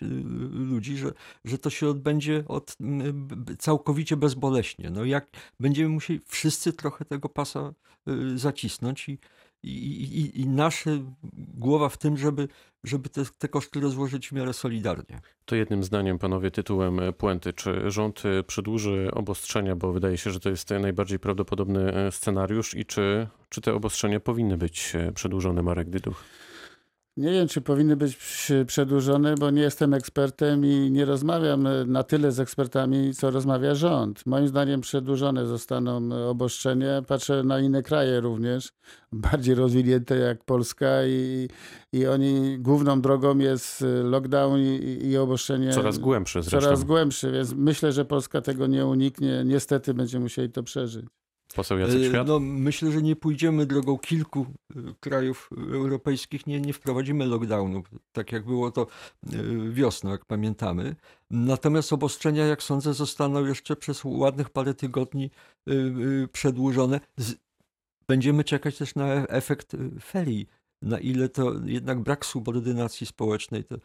ludzi, 0.51 0.97
że, 0.97 1.12
że 1.45 1.57
to 1.57 1.69
się 1.69 1.88
odbędzie 1.88 2.43
od, 2.47 2.77
całkowicie 3.60 4.17
bezboleśnie. 4.17 4.89
No 4.89 5.05
jak 5.05 5.29
będziemy 5.60 5.89
musieli 5.89 6.19
wszyscy 6.25 6.73
trochę 6.73 7.05
tego 7.05 7.29
pasa 7.29 7.73
zacisnąć 8.36 9.10
i, 9.10 9.19
i, 9.67 10.41
i, 10.41 10.47
nasza 10.47 10.91
głowa 11.34 11.89
w 11.89 11.97
tym, 11.97 12.17
żeby, 12.17 12.47
żeby 12.84 13.10
te, 13.10 13.23
te 13.38 13.47
koszty 13.47 13.80
rozłożyć 13.80 14.30
w 14.30 14.32
miarę 14.32 14.53
solidarnie. 14.53 15.21
To 15.45 15.56
jednym 15.56 15.84
zdaniem, 15.84 16.19
panowie, 16.19 16.51
tytułem 16.51 16.99
puenty. 17.17 17.53
Czy 17.53 17.91
rząd 17.91 18.23
przedłuży 18.47 19.10
obostrzenia, 19.13 19.75
bo 19.75 19.93
wydaje 19.93 20.17
się, 20.17 20.32
że 20.32 20.39
to 20.39 20.49
jest 20.49 20.69
najbardziej 20.69 21.19
prawdopodobny 21.19 21.93
e, 21.93 22.12
scenariusz 22.12 22.75
i 22.75 22.86
czy, 22.86 23.27
czy 23.49 23.62
te 23.62 23.73
obostrzenia 23.73 24.19
powinny 24.19 24.58
być 24.58 24.95
e, 24.95 25.12
przedłużone, 25.12 25.62
Marek 25.62 25.89
Dyduch? 25.89 26.23
Nie 27.17 27.32
wiem, 27.32 27.47
czy 27.47 27.62
powinny 27.62 27.95
być 27.95 28.17
przedłużone, 28.67 29.36
bo 29.36 29.51
nie 29.51 29.62
jestem 29.62 29.93
ekspertem 29.93 30.65
i 30.65 30.91
nie 30.91 31.06
rozmawiam 31.06 31.67
na 31.88 32.03
tyle 32.03 32.32
z 32.32 32.39
ekspertami, 32.39 33.13
co 33.13 33.32
rozmawia 33.32 33.75
rząd. 33.75 34.25
Moim 34.25 34.47
zdaniem 34.47 34.82
przedłużone 34.82 35.45
zostaną 35.45 36.10
obostrzenia. 36.30 37.01
Patrzę 37.01 37.43
na 37.43 37.60
inne 37.60 37.84
kraje 37.84 38.19
również, 38.19 38.71
bardziej 39.12 39.56
rozwinięte 39.56 40.17
jak 40.17 40.43
Polska 40.43 41.06
i, 41.06 41.47
i 41.93 42.08
oni 42.08 42.58
główną 42.60 43.01
drogą 43.01 43.38
jest 43.38 43.84
lockdown 44.03 44.60
i, 44.60 44.99
i 45.03 45.17
obostrzenie 45.17 45.73
Coraz 45.73 45.97
głębsze 45.97 46.43
zresztą. 46.43 46.60
coraz 46.60 46.84
głębsze, 46.84 47.32
więc 47.32 47.53
myślę, 47.53 47.91
że 47.91 48.06
Polska 48.06 48.41
tego 48.41 48.67
nie 48.67 48.86
uniknie. 48.86 49.43
Niestety 49.45 49.93
będziemy 49.93 50.23
musieli 50.23 50.49
to 50.49 50.63
przeżyć. 50.63 51.06
Poseł 51.55 51.77
Jacek 51.79 52.01
E, 52.01 52.10
Świat? 52.10 52.27
No, 52.27 52.39
myślę, 52.39 52.91
że 52.91 53.01
nie 53.01 53.15
pójdziemy 53.15 53.65
drogą 53.65 53.97
kilku 53.97 54.45
e, 54.75 54.79
krajów 54.99 55.49
europejskich, 55.57 56.47
nie, 56.47 56.62
nie 56.62 56.73
wprowadzimy 56.73 57.25
lockdownu, 57.25 57.83
tak 58.12 58.31
jak 58.31 58.45
było 58.45 58.71
to 58.71 58.88
wiosną, 59.69 60.12
jak 60.12 60.25
pamiętamy. 60.25 60.95
Natomiast 61.31 61.93
obostrzenia, 61.93 62.45
jak 62.45 62.63
sądzę, 62.63 62.93
zostaną 62.93 63.45
jeszcze 63.45 63.75
przez 63.75 64.01
ładnych 64.05 64.49
parę 64.49 64.73
tygodni 64.73 65.31
przedłużone. 66.31 66.99
Będziemy 68.07 68.43
czekać 68.43 68.77
też 68.77 68.95
na 68.95 69.05
efekt 69.27 69.75
ferii, 70.03 70.47
na 70.81 70.99
ile 70.99 71.29
to 71.29 71.53
jednak 71.65 71.99
brak 71.99 72.25
subordynacji 72.25 73.07
społecznej, 73.07 73.63
to, 73.63 73.75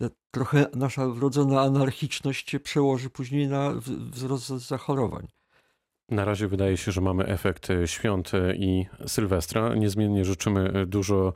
to 0.00 0.08
trochę 0.34 0.66
nasza 0.74 1.08
wrodzona 1.08 1.60
anarchiczność 1.60 2.50
się 2.50 2.60
przełoży 2.60 3.10
później 3.10 3.48
na 3.48 3.72
wzrost 4.12 4.46
zachorowań. 4.46 5.26
Na 6.10 6.24
razie 6.24 6.48
wydaje 6.48 6.76
się, 6.76 6.92
że 6.92 7.00
mamy 7.00 7.26
efekt 7.26 7.70
e, 7.70 7.88
świąt 7.88 8.34
e, 8.34 8.56
i 8.56 8.86
Sylwestra. 9.06 9.74
Niezmiennie 9.74 10.24
życzymy 10.24 10.72
e, 10.72 10.86
dużo, 10.86 11.32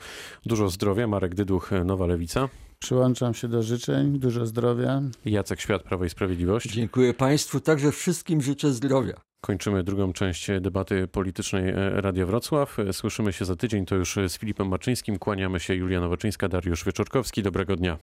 dużo 0.47 0.69
zdrowia. 0.69 1.07
Marek 1.07 1.35
Dyduch, 1.35 1.71
Nowa 1.85 2.07
Lewica. 2.07 2.49
Przyłączam 2.79 3.35
się 3.35 3.49
do 3.49 3.63
życzeń, 3.63 4.19
dużo 4.19 4.47
zdrowia. 4.47 5.03
Jacek 5.25 5.61
Świat, 5.61 5.83
Prawo 5.83 6.05
i 6.05 6.11
Sprawiedliwość. 6.11 6.73
Dziękuję 6.73 7.15
Państwu, 7.15 7.61
także 7.61 7.93
wszystkim 7.93 8.41
życzę 8.41 8.73
zdrowia. 8.73 9.21
Kończymy 9.41 9.83
drugą 9.85 10.13
część 10.13 10.47
debaty 10.61 11.09
politycznej 11.09 11.73
Radia 11.75 12.27
Wrocław. 12.27 12.77
Słyszymy 12.93 13.33
się 13.33 13.45
za 13.45 13.57
tydzień. 13.57 13.87
To 13.87 13.95
już 13.95 14.19
z 14.29 14.39
Filipem 14.39 14.69
Maczyńskim. 14.69 15.19
Kłaniamy 15.19 15.61
się 15.61 15.75
Julia 15.75 16.01
Nowoczyńska, 16.01 16.49
Dariusz 16.49 16.85
Wieczorkowski. 16.85 17.43
Dobrego 17.43 17.77
dnia. 17.77 17.99